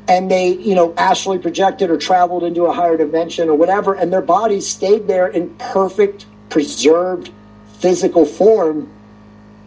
[0.08, 4.12] And they, you know, astrally projected or traveled into a higher dimension or whatever, and
[4.12, 7.30] their bodies stayed there in perfect, preserved
[7.78, 8.92] physical form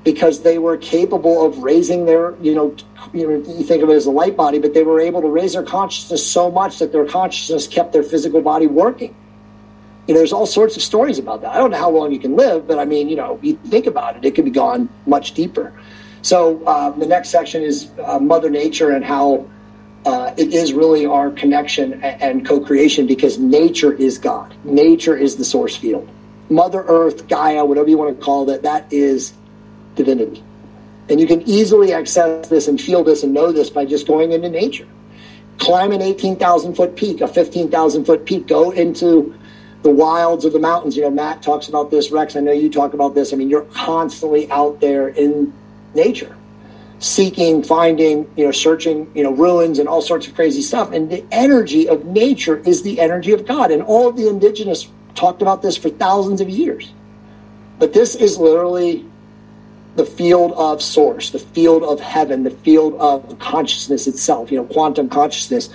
[0.03, 2.75] because they were capable of raising their, you know,
[3.13, 5.27] you know, you think of it as a light body, but they were able to
[5.27, 9.15] raise their consciousness so much that their consciousness kept their physical body working.
[10.07, 11.53] You know, there's all sorts of stories about that.
[11.53, 13.85] I don't know how long you can live, but I mean, you know, you think
[13.85, 15.73] about it, it could be gone much deeper.
[16.21, 19.47] So uh, the next section is uh, Mother Nature and how
[20.05, 24.53] uh, it is really our connection and, and co-creation because nature is God.
[24.63, 26.09] Nature is the source field.
[26.49, 29.33] Mother Earth, Gaia, whatever you want to call it, that is
[29.95, 30.43] divinity.
[31.09, 34.31] And you can easily access this and feel this and know this by just going
[34.31, 34.87] into nature.
[35.57, 39.35] Climb an 18,000 foot peak, a 15,000 foot peak, go into
[39.81, 40.95] the wilds of the mountains.
[40.95, 42.11] You know, Matt talks about this.
[42.11, 43.33] Rex, I know you talk about this.
[43.33, 45.53] I mean, you're constantly out there in
[45.95, 46.35] nature,
[46.99, 50.91] seeking, finding, you know, searching, you know, ruins and all sorts of crazy stuff.
[50.91, 53.71] And the energy of nature is the energy of God.
[53.71, 56.91] And all of the indigenous talked about this for thousands of years.
[57.79, 59.08] But this is literally
[59.95, 64.65] the field of source, the field of heaven, the field of consciousness itself, you know,
[64.65, 65.69] quantum consciousness.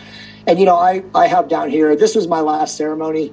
[0.46, 3.32] And, you know, I, I have down here, this was my last ceremony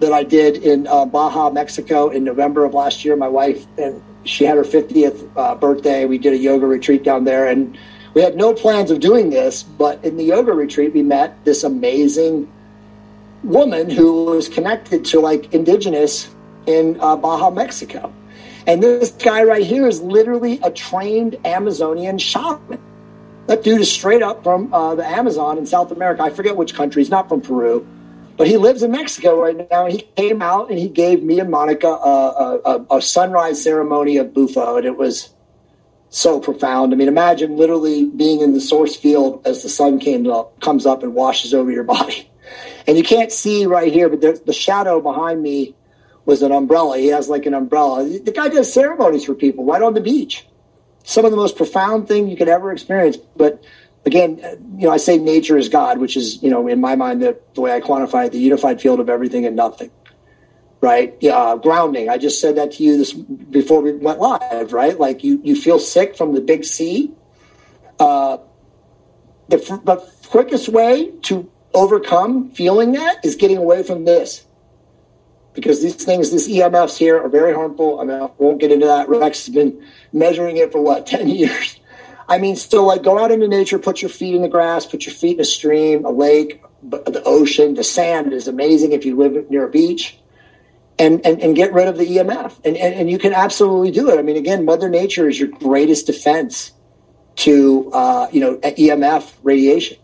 [0.00, 3.16] that I did in uh, Baja, Mexico in November of last year.
[3.16, 6.04] My wife, and she had her 50th uh, birthday.
[6.04, 7.46] We did a yoga retreat down there.
[7.46, 7.78] And
[8.14, 11.64] we had no plans of doing this, but in the yoga retreat, we met this
[11.64, 12.50] amazing
[13.42, 16.28] woman who was connected to like indigenous
[16.66, 18.12] in uh, Baja, Mexico.
[18.66, 22.80] And this guy right here is literally a trained Amazonian shaman.
[23.46, 26.22] That dude is straight up from uh, the Amazon in South America.
[26.22, 27.02] I forget which country.
[27.02, 27.86] He's not from Peru,
[28.36, 29.86] but he lives in Mexico right now.
[29.86, 34.16] And he came out and he gave me and Monica a, a, a sunrise ceremony
[34.16, 35.30] of Bufo, and it was
[36.10, 36.92] so profound.
[36.92, 40.86] I mean, imagine literally being in the source field as the sun came up, comes
[40.86, 42.30] up and washes over your body.
[42.86, 45.74] And you can't see right here, but the shadow behind me
[46.24, 46.98] was an umbrella.
[46.98, 48.04] He has like an umbrella.
[48.04, 50.46] The guy does ceremonies for people right on the beach.
[51.04, 53.16] Some of the most profound thing you could ever experience.
[53.16, 53.64] But
[54.04, 54.38] again,
[54.76, 57.38] you know, I say nature is God, which is, you know, in my mind, the,
[57.54, 59.90] the way I quantify it, the unified field of everything and nothing.
[60.80, 61.16] Right?
[61.20, 62.08] Yeah, uh, grounding.
[62.08, 64.98] I just said that to you this before we went live, right?
[64.98, 67.12] Like you, you feel sick from the big C.
[68.00, 68.38] Uh,
[69.48, 69.96] the, the
[70.28, 74.44] quickest way to overcome feeling that is getting away from this
[75.54, 78.00] because these things, these EMFs here are very harmful.
[78.00, 79.08] I mean, I won't get into that.
[79.08, 81.78] Rex has been measuring it for what, 10 years?
[82.28, 85.04] I mean, still like go out into nature, put your feet in the grass, put
[85.06, 89.16] your feet in a stream, a lake, the ocean, the sand is amazing if you
[89.16, 90.18] live near a beach.
[90.98, 92.60] And, and, and get rid of the EMF.
[92.64, 94.18] And, and, and you can absolutely do it.
[94.18, 96.72] I mean, again, Mother Nature is your greatest defense
[97.36, 99.96] to, uh, you know, EMF radiation.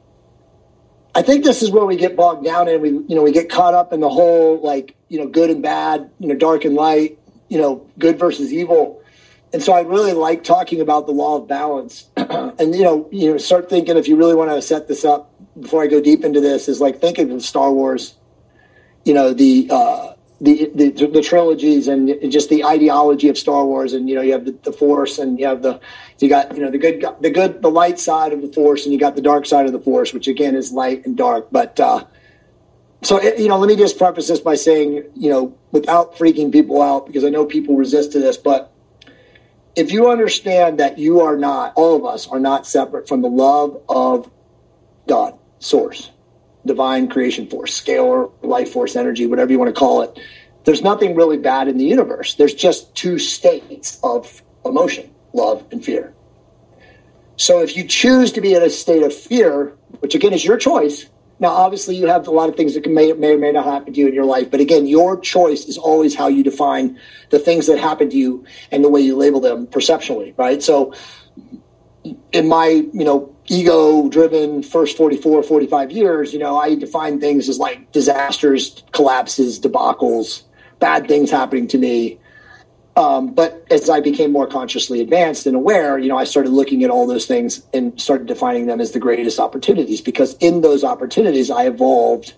[1.15, 3.49] I think this is where we get bogged down and we, you know, we get
[3.49, 6.75] caught up in the whole like, you know, good and bad, you know, dark and
[6.75, 9.03] light, you know, good versus evil.
[9.53, 12.09] And so I really like talking about the law of balance.
[12.17, 15.33] and you know, you know, start thinking if you really want to set this up
[15.59, 18.15] before I go deep into this is like thinking of Star Wars,
[19.05, 23.93] you know, the uh the, the, the trilogies and just the ideology of Star Wars,
[23.93, 25.81] and you know you have the, the, Force, and you have the
[26.27, 28.93] you got you know the good the good the light side of the Force, and
[28.93, 31.49] you got the dark side of the Force, which again is light and dark.
[31.51, 32.05] But uh,
[33.03, 36.83] so you know, let me just preface this by saying you know without freaking people
[36.83, 38.73] out because I know people resist to this, but
[39.77, 43.29] if you understand that you are not all of us are not separate from the
[43.29, 44.31] love of
[45.07, 46.11] God, Source
[46.69, 50.21] divine creation force, scalar life force energy, whatever you want to call it.
[50.65, 52.35] There's nothing really bad in the universe.
[52.35, 56.13] There's just two states of emotion, love and fear.
[57.37, 60.57] So if you choose to be in a state of fear, which again is your
[60.57, 61.07] choice,
[61.41, 63.65] now obviously you have a lot of things that can may, may or may not
[63.65, 66.99] happen to you in your life, but again, your choice is always how you define
[67.31, 70.63] the things that happen to you and the way you label them perceptually, right?
[70.63, 70.93] So
[72.33, 77.49] in my, you know, ego driven first 44, 45 years, you know, I define things
[77.49, 80.43] as like disasters, collapses, debacles,
[80.81, 82.19] bad things happening to me.
[82.99, 86.83] Um, but as I became more consciously advanced and aware, you know, I started looking
[86.83, 90.83] at all those things and started defining them as the greatest opportunities because in those
[90.83, 92.35] opportunities, I evolved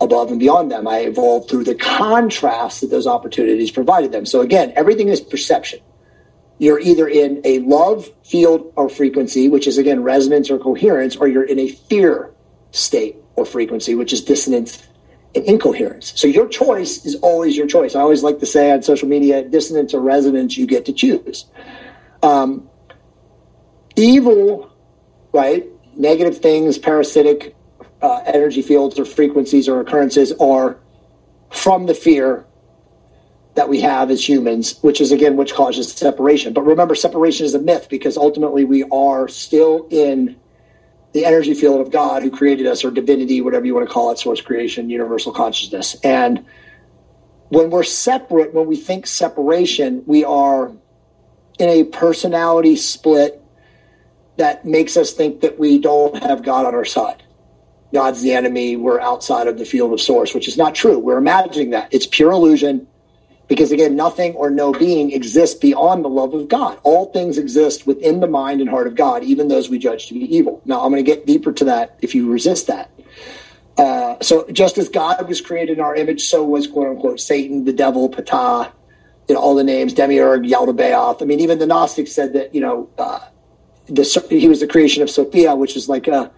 [0.00, 0.88] above and beyond them.
[0.88, 4.24] I evolved through the contrast that those opportunities provided them.
[4.24, 5.80] So again, everything is perception
[6.58, 11.26] you're either in a love field or frequency, which is again resonance or coherence, or
[11.26, 12.32] you're in a fear
[12.70, 14.86] state or frequency, which is dissonance
[15.34, 16.12] incoherence.
[16.16, 17.94] So your choice is always your choice.
[17.94, 21.46] I always like to say on social media, dissonance or resonance, you get to choose.
[22.22, 22.68] Um,
[23.96, 24.70] evil,
[25.32, 25.66] right?
[25.96, 27.54] Negative things, parasitic
[28.00, 30.78] uh, energy fields or frequencies or occurrences are
[31.50, 32.44] from the fear
[33.54, 36.52] that we have as humans, which is again which causes separation.
[36.52, 40.36] But remember, separation is a myth because ultimately we are still in
[41.14, 44.10] the energy field of God who created us, or divinity, whatever you want to call
[44.10, 45.96] it, source creation, universal consciousness.
[46.02, 46.44] And
[47.48, 50.72] when we're separate, when we think separation, we are
[51.60, 53.40] in a personality split
[54.38, 57.22] that makes us think that we don't have God on our side.
[57.92, 58.74] God's the enemy.
[58.74, 60.98] We're outside of the field of source, which is not true.
[60.98, 61.94] We're imagining that.
[61.94, 62.88] It's pure illusion
[63.48, 66.78] because again, nothing or no being exists beyond the love of God.
[66.82, 70.14] All things exist within the mind and heart of God, even those we judge to
[70.14, 70.62] be evil.
[70.64, 72.90] Now, I'm going to get deeper to that if you resist that.
[73.76, 77.64] Uh, so just as God was created in our image, so was quote unquote Satan,
[77.64, 78.70] the devil, Ptah,
[79.28, 81.22] you know, all the names, Demiurge, Yaldabaoth.
[81.22, 83.20] I mean, even the Gnostics said that, you know, uh,
[83.86, 86.30] the, he was the creation of Sophia, which is like a,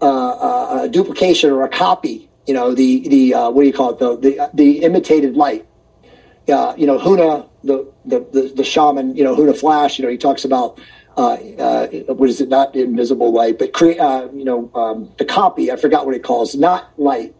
[0.00, 3.90] a, a duplication or a copy, you know, the, the uh, what do you call
[3.90, 5.66] it, the, the, the imitated light.
[6.48, 10.10] Uh, you know, Huna, the, the, the, the shaman, you know, Huna Flash, you know,
[10.10, 10.80] he talks about
[11.18, 12.48] uh, uh, what is it?
[12.48, 13.98] Not invisible light, but create.
[13.98, 15.72] Uh, you know, um, the copy.
[15.72, 16.54] I forgot what it calls.
[16.54, 17.34] Not light.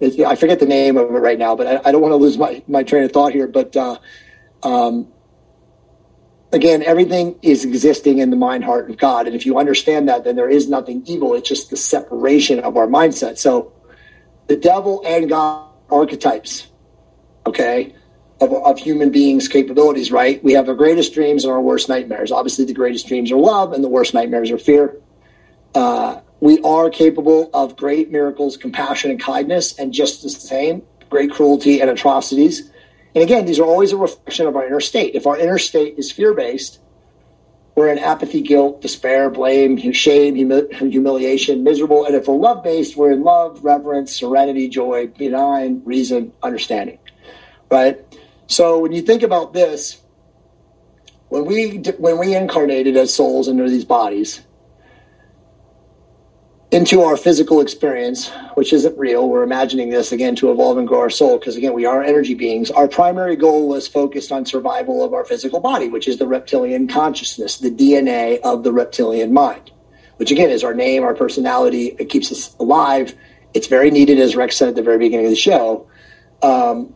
[0.00, 2.16] It's, I forget the name of it right now, but I, I, don't want to
[2.16, 3.46] lose my, my train of thought here.
[3.46, 3.98] But uh,
[4.62, 5.08] um,
[6.52, 10.24] again, everything is existing in the mind, heart, of God, and if you understand that,
[10.24, 11.34] then there is nothing evil.
[11.34, 13.38] It's just the separation of our mindset.
[13.38, 13.72] So,
[14.48, 16.66] the devil and God archetypes.
[17.46, 17.94] Okay,
[18.42, 20.42] of, of human beings' capabilities, right?
[20.42, 22.32] We have our greatest dreams and our worst nightmares.
[22.32, 24.96] Obviously, the greatest dreams are love, and the worst nightmares are fear.
[25.74, 31.30] Uh, we are capable of great miracles, compassion, and kindness, and just the same, great
[31.30, 32.68] cruelty and atrocities.
[33.14, 35.14] And again, these are always a reflection of our inner state.
[35.14, 36.80] If our inner state is fear based,
[37.76, 42.04] we're in apathy, guilt, despair, blame, shame, humi- humiliation, miserable.
[42.04, 46.98] And if we're love based, we're in love, reverence, serenity, joy, benign, reason, understanding.
[47.70, 48.00] Right?
[48.52, 49.98] So when you think about this,
[51.30, 54.42] when we when we incarnated as souls into these bodies,
[56.70, 61.00] into our physical experience, which isn't real, we're imagining this again to evolve and grow
[61.00, 62.70] our soul because again we are energy beings.
[62.70, 66.88] Our primary goal was focused on survival of our physical body, which is the reptilian
[66.88, 69.70] consciousness, the DNA of the reptilian mind,
[70.18, 71.96] which again is our name, our personality.
[71.98, 73.14] It keeps us alive.
[73.54, 75.88] It's very needed, as Rex said at the very beginning of the show.
[76.42, 76.92] Um,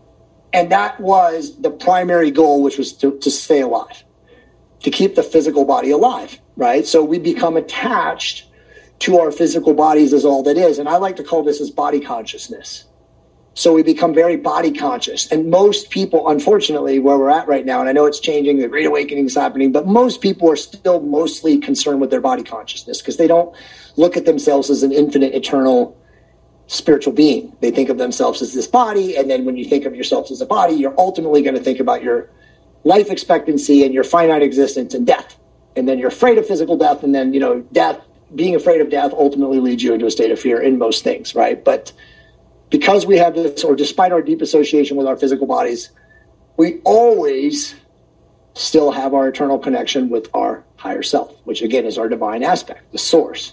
[0.56, 4.02] and that was the primary goal, which was to, to stay alive,
[4.80, 6.86] to keep the physical body alive, right?
[6.86, 8.46] So we become attached
[9.00, 10.78] to our physical bodies as all that is.
[10.78, 12.86] And I like to call this as body consciousness.
[13.52, 15.30] So we become very body conscious.
[15.30, 18.68] And most people, unfortunately, where we're at right now, and I know it's changing, the
[18.68, 23.02] Great Awakening is happening, but most people are still mostly concerned with their body consciousness
[23.02, 23.54] because they don't
[23.96, 25.98] look at themselves as an infinite, eternal
[26.66, 27.56] spiritual being.
[27.60, 30.40] They think of themselves as this body, and then when you think of yourself as
[30.40, 32.30] a body, you're ultimately going to think about your
[32.84, 35.36] life expectancy and your finite existence and death.
[35.76, 38.00] And then you're afraid of physical death, and then you know death.
[38.34, 41.34] Being afraid of death ultimately leads you into a state of fear in most things,
[41.34, 41.62] right?
[41.64, 41.92] But
[42.70, 45.90] because we have this, or despite our deep association with our physical bodies,
[46.56, 47.76] we always
[48.54, 52.90] still have our eternal connection with our higher self, which again is our divine aspect,
[52.90, 53.52] the source,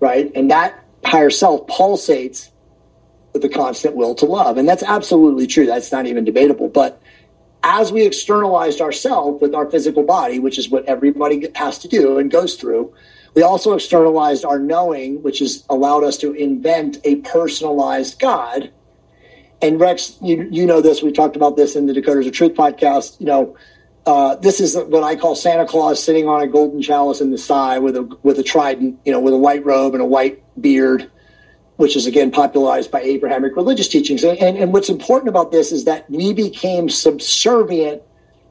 [0.00, 0.30] right?
[0.34, 2.50] And that higher self pulsates
[3.34, 4.56] with the constant will to love.
[4.56, 5.66] And that's absolutely true.
[5.66, 6.68] That's not even debatable.
[6.68, 7.02] But
[7.62, 12.18] as we externalized ourselves with our physical body, which is what everybody has to do
[12.18, 12.94] and goes through,
[13.34, 18.70] we also externalized our knowing, which has allowed us to invent a personalized God.
[19.60, 22.52] And Rex, you, you know this, we talked about this in the Decoders of Truth
[22.52, 23.18] podcast.
[23.18, 23.56] You know,
[24.06, 27.38] uh, this is what I call Santa Claus sitting on a golden chalice in the
[27.38, 30.44] sky with a with a trident, you know, with a white robe and a white
[30.60, 31.10] beard,
[31.76, 34.22] which is again popularized by Abrahamic religious teachings.
[34.22, 38.02] And, and, and what's important about this is that we became subservient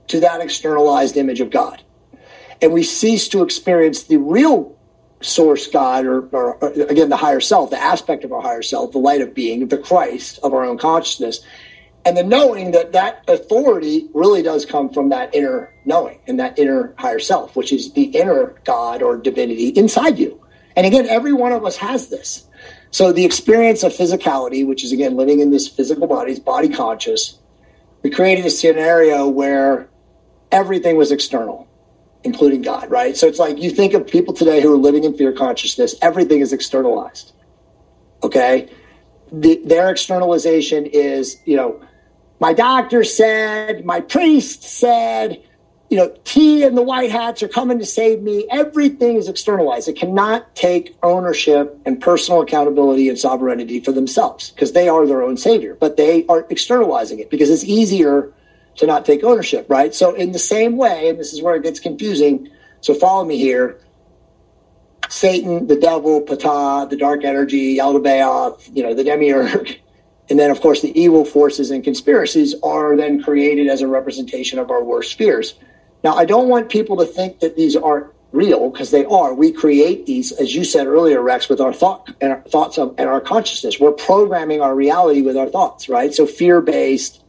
[0.08, 1.82] to that externalized image of God.
[2.62, 4.78] And we cease to experience the real
[5.22, 8.92] source God, or, or, or, again, the higher self, the aspect of our higher self,
[8.92, 11.42] the light of being, the Christ of our own consciousness.
[12.06, 16.60] And the knowing that that authority really does come from that inner knowing and that
[16.60, 20.42] inner higher self, which is the inner God or divinity inside you.
[20.76, 22.48] And again, every one of us has this.
[22.94, 26.70] So the experience of physicality, which is again living in this physical body, is body
[26.70, 27.40] conscious,
[28.04, 29.90] we created a scenario where
[30.52, 31.68] everything was external,
[32.24, 33.18] including God, right?
[33.18, 36.42] So it's like you think of people today who are living in fear consciousness, everything
[36.42, 37.34] is externalized.
[38.22, 38.70] Okay?
[39.32, 41.82] The, their externalization is, you know,
[42.40, 45.42] my doctor said, my priest said,
[45.94, 48.48] you know, T and the white hats are coming to save me.
[48.50, 49.88] Everything is externalized.
[49.88, 55.22] It cannot take ownership and personal accountability and sovereignty for themselves because they are their
[55.22, 58.34] own savior, but they are externalizing it because it's easier
[58.78, 59.94] to not take ownership, right?
[59.94, 62.50] So, in the same way, and this is where it gets confusing,
[62.82, 63.80] so follow me here
[65.10, 69.80] Satan, the devil, Ptah, the dark energy, Yaldabaoth, you know, the demiurge,
[70.32, 74.58] and then, of course, the evil forces and conspiracies are then created as a representation
[74.58, 75.54] of our worst fears.
[76.04, 79.34] Now, I don't want people to think that these aren't real because they are.
[79.34, 82.96] We create these, as you said earlier, Rex, with our thought and our thoughts of,
[82.98, 83.80] and our consciousness.
[83.80, 86.14] We're programming our reality with our thoughts, right?
[86.14, 87.24] So fear-based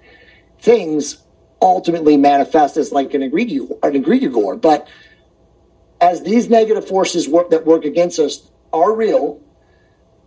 [0.61, 1.23] things
[1.61, 4.61] ultimately manifest as like an egregore, an egregore.
[4.61, 4.89] But
[6.01, 9.41] as these negative forces work, that work against us are real,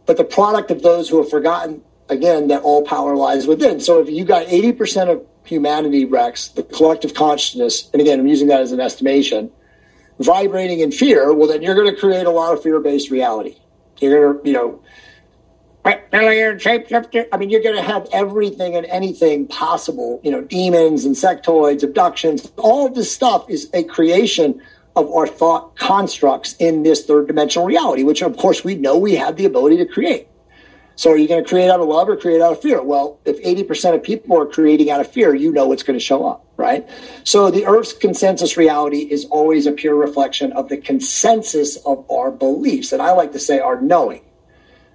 [0.05, 3.79] but the product of those who have forgotten again, that all power lies within.
[3.79, 8.47] So if you got 80% of humanity, Rex, the collective consciousness, and again, I'm using
[8.47, 9.51] that as an estimation,
[10.19, 13.57] vibrating in fear, well, then you're going to create a lot of fear based reality.
[13.99, 14.81] You're going to, you know.
[15.85, 22.51] I mean, you're going to have everything and anything possible, you know, demons, insectoids, abductions.
[22.57, 24.61] All of this stuff is a creation
[24.97, 29.15] of our thought constructs in this third dimensional reality, which of course we know we
[29.15, 30.27] have the ability to create.
[30.97, 32.81] So are you going to create out of love or create out of fear?
[32.81, 36.03] Well, if 80% of people are creating out of fear, you know what's going to
[36.03, 36.89] show up, right?
[37.23, 42.31] So the Earth's consensus reality is always a pure reflection of the consensus of our
[42.31, 42.93] beliefs.
[42.93, 44.23] And I like to say our knowing.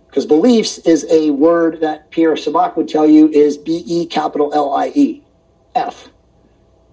[0.08, 4.52] Because beliefs is a word that Pierre Sabak would tell you is B E capital
[4.52, 5.22] L I E,
[5.76, 6.08] F.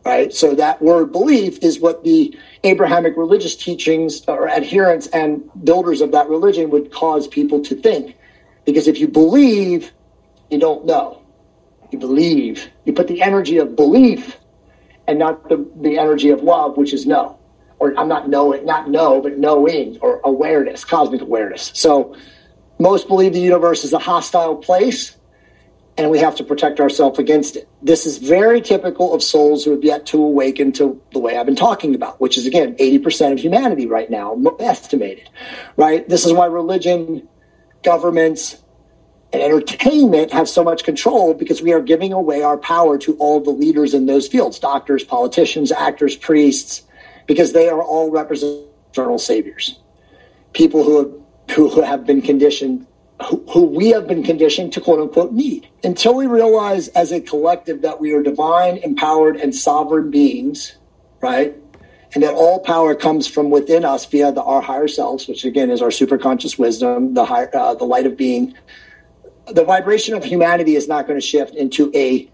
[0.06, 0.32] Right?
[0.32, 6.12] So that word belief is what the Abrahamic religious teachings or adherents and builders of
[6.12, 8.16] that religion would cause people to think.
[8.70, 9.92] Because if you believe,
[10.50, 11.24] you don't know.
[11.92, 12.70] You believe.
[12.86, 14.38] You put the energy of belief
[15.08, 17.40] and not the, the energy of love, which is no.
[17.80, 21.72] Or I'm not knowing, not know, but knowing or awareness, cosmic awareness.
[21.74, 22.16] So
[22.78, 25.16] most believe the universe is a hostile place
[25.98, 27.68] and we have to protect ourselves against it.
[27.82, 31.46] This is very typical of souls who have yet to awaken to the way I've
[31.46, 35.30] been talking about, which is again 80% of humanity right now, estimated,
[35.76, 36.08] right?
[36.08, 37.28] This is why religion
[37.84, 38.58] governments,
[39.32, 43.40] and entertainment have so much control because we are giving away our power to all
[43.40, 46.84] the leaders in those fields doctors, politicians, actors, priests,
[47.28, 49.80] because they are all represent eternal saviors.
[50.54, 52.88] People who have, who have been conditioned,
[53.28, 55.68] who, who we have been conditioned to quote unquote need.
[55.84, 60.76] Until we realize as a collective that we are divine, empowered, and sovereign beings,
[61.22, 61.56] right?
[62.14, 65.70] And that all power comes from within us via the, our higher selves, which again
[65.70, 68.56] is our superconscious wisdom, the high, uh, the light of being.
[69.48, 72.30] The vibration of humanity is not going to shift into a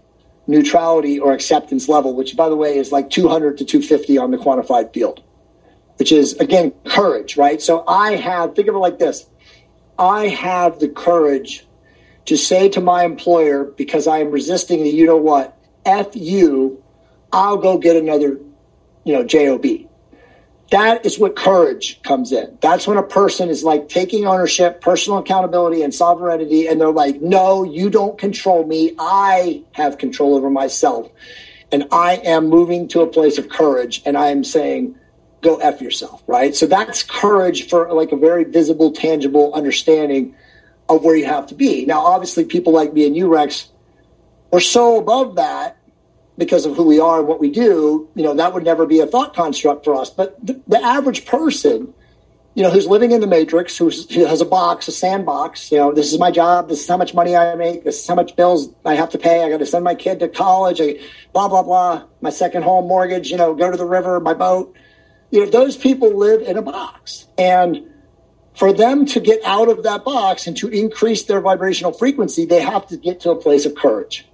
[0.46, 4.38] neutrality or acceptance level, which, by the way, is like 200 to 250 on the
[4.38, 5.22] quantified field,
[5.98, 7.60] which is again courage, right?
[7.60, 9.26] So I have think of it like this:
[9.98, 11.66] I have the courage
[12.26, 16.82] to say to my employer because I am resisting the, you know what, f you,
[17.32, 18.40] I'll go get another
[19.06, 19.64] you know, job.
[20.72, 22.58] That is what courage comes in.
[22.60, 27.22] That's when a person is like taking ownership, personal accountability, and sovereignty, and they're like,
[27.22, 28.94] "No, you don't control me.
[28.98, 31.08] I have control over myself,
[31.70, 34.96] and I am moving to a place of courage, and I am saying."
[35.42, 36.56] Go F yourself, right?
[36.56, 40.34] So that's courage for like a very visible, tangible understanding
[40.88, 41.84] of where you have to be.
[41.84, 43.68] Now, obviously, people like me and you, Rex,
[44.50, 45.75] we're so above that
[46.38, 49.00] because of who we are and what we do, you know, that would never be
[49.00, 50.10] a thought construct for us.
[50.10, 51.94] But the, the average person,
[52.54, 55.92] you know, who's living in the matrix, who has a box, a sandbox, you know,
[55.92, 58.36] this is my job, this is how much money I make, this is how much
[58.36, 60.98] bills I have to pay, I got to send my kid to college, I,
[61.32, 64.74] blah, blah, blah, my second home mortgage, you know, go to the river, my boat.
[65.30, 67.26] You know, those people live in a box.
[67.36, 67.90] And
[68.54, 72.62] for them to get out of that box and to increase their vibrational frequency, they
[72.62, 74.26] have to get to a place of courage.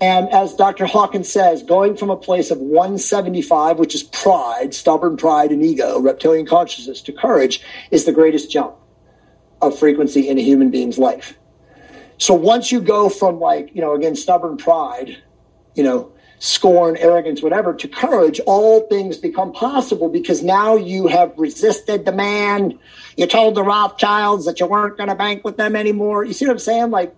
[0.00, 0.86] And as Dr.
[0.86, 6.00] Hawkins says, going from a place of 175, which is pride, stubborn pride and ego,
[6.00, 8.76] reptilian consciousness, to courage is the greatest jump
[9.60, 11.36] of frequency in a human being's life.
[12.16, 15.22] So once you go from like, you know, again, stubborn pride,
[15.74, 21.32] you know, scorn, arrogance, whatever, to courage, all things become possible because now you have
[21.36, 22.78] resisted the man.
[23.18, 26.24] You told the Rothschilds that you weren't going to bank with them anymore.
[26.24, 26.90] You see what I'm saying?
[26.90, 27.14] Like,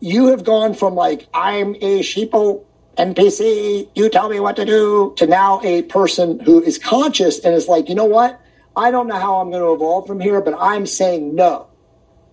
[0.00, 2.64] you have gone from like I'm a sheeple
[2.96, 7.54] NPC, you tell me what to do, to now a person who is conscious and
[7.54, 8.40] is like, you know what?
[8.76, 11.68] I don't know how I'm going to evolve from here, but I'm saying no.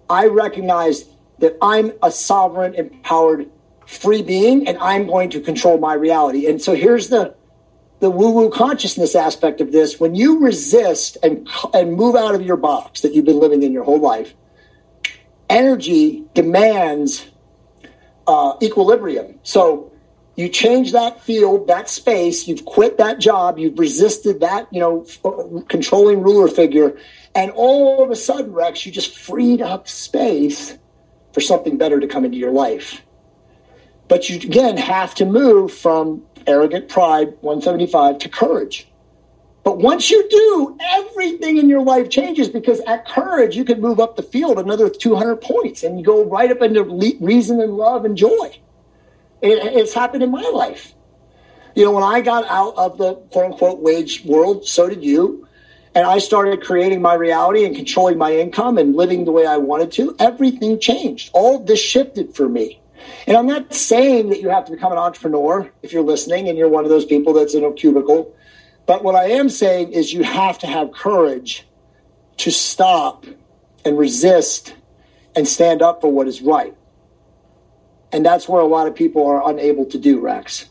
[0.09, 1.05] I recognize
[1.39, 3.49] that I'm a sovereign, empowered,
[3.85, 6.47] free being, and I'm going to control my reality.
[6.47, 7.35] And so here's the
[7.99, 9.99] the woo-woo consciousness aspect of this.
[9.99, 13.71] When you resist and and move out of your box that you've been living in
[13.71, 14.33] your whole life,
[15.49, 17.25] energy demands
[18.27, 19.39] uh, equilibrium.
[19.43, 19.91] So
[20.35, 25.03] you change that field, that space, you've quit that job, you've resisted that, you know,
[25.03, 26.97] f- controlling ruler figure,
[27.33, 30.77] and all of a sudden, Rex, you just freed up space
[31.33, 33.01] for something better to come into your life.
[34.07, 38.87] But you again have to move from arrogant pride, 175, to courage.
[39.67, 43.99] But once you do, everything in your life changes because at courage, you can move
[43.99, 46.85] up the field another 200 points and you go right up into
[47.19, 48.57] reason and love and joy.
[49.41, 50.93] It, it's happened in my life.
[51.75, 55.45] You know, when I got out of the quote unquote wage world, so did you.
[55.93, 59.57] and I started creating my reality and controlling my income and living the way I
[59.57, 61.29] wanted to, everything changed.
[61.33, 62.79] All this shifted for me.
[63.27, 66.57] And I'm not saying that you have to become an entrepreneur if you're listening and
[66.57, 68.33] you're one of those people that's in a cubicle.
[68.87, 71.67] But what I am saying is you have to have courage
[72.37, 73.25] to stop
[73.85, 74.73] and resist
[75.35, 76.75] and stand up for what is right.
[78.11, 80.69] And that's where a lot of people are unable to do, Rex.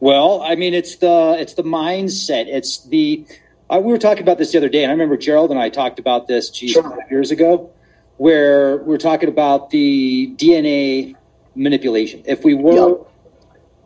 [0.00, 2.46] Well, I mean, it's the it's the mindset.
[2.46, 3.26] It's the
[3.68, 5.70] uh, we were talking about this the other day, and I remember Gerald and I
[5.70, 7.04] talked about this geez, sure.
[7.10, 7.70] years ago,
[8.16, 11.16] where we are talking about the DNA
[11.56, 12.22] manipulation.
[12.26, 13.12] If we were yep.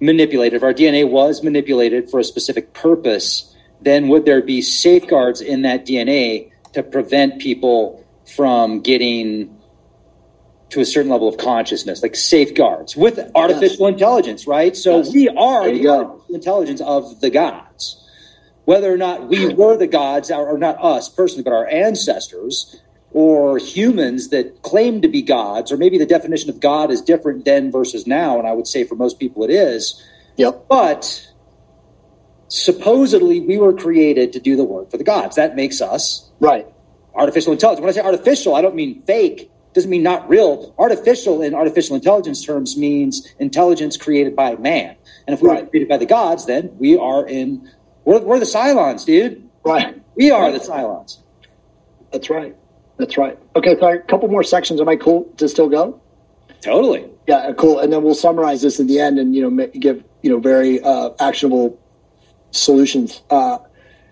[0.02, 5.40] Manipulated, if our DNA was manipulated for a specific purpose, then would there be safeguards
[5.40, 9.56] in that DNA to prevent people from getting
[10.70, 13.92] to a certain level of consciousness, like safeguards with artificial yes.
[13.92, 14.76] intelligence, right?
[14.76, 15.12] So yes.
[15.12, 16.24] we are the go.
[16.30, 17.98] intelligence of the gods.
[18.64, 22.80] Whether or not we were the gods, or not us personally, but our ancestors
[23.14, 27.44] or humans that claim to be gods, or maybe the definition of God is different
[27.44, 30.02] then versus now, and I would say for most people it is.
[30.36, 30.66] Yep.
[30.68, 31.28] But
[32.48, 35.36] supposedly we were created to do the work for the gods.
[35.36, 36.66] That makes us right
[37.14, 37.80] artificial intelligence.
[37.80, 40.74] When I say artificial, I don't mean fake doesn't mean not real.
[40.78, 44.96] Artificial in artificial intelligence terms means intelligence created by man.
[45.26, 45.64] And if we right.
[45.64, 47.70] are created by the gods, then we are in,
[48.04, 49.48] we're, we're the Cylons, dude.
[49.64, 50.02] Right.
[50.14, 51.18] We are the Cylons.
[52.12, 52.54] That's right.
[53.02, 53.36] That's right.
[53.56, 54.80] Okay, so a couple more sections.
[54.80, 56.00] Am I cool to still go?
[56.60, 57.10] Totally.
[57.26, 57.80] Yeah, cool.
[57.80, 60.80] And then we'll summarize this at the end and, you know, give, you know, very
[60.80, 61.80] uh, actionable
[62.52, 63.22] solutions.
[63.28, 63.58] Uh,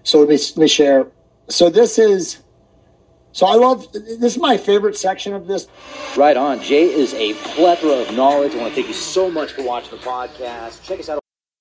[0.03, 1.07] so let me, let me share.
[1.49, 2.43] So this is
[3.31, 5.69] so I love this is my favorite section of this.
[6.17, 6.61] Right on.
[6.61, 8.55] Jay is a plethora of knowledge.
[8.55, 10.83] I want to thank you so much for watching the podcast.
[10.83, 11.21] Check us out.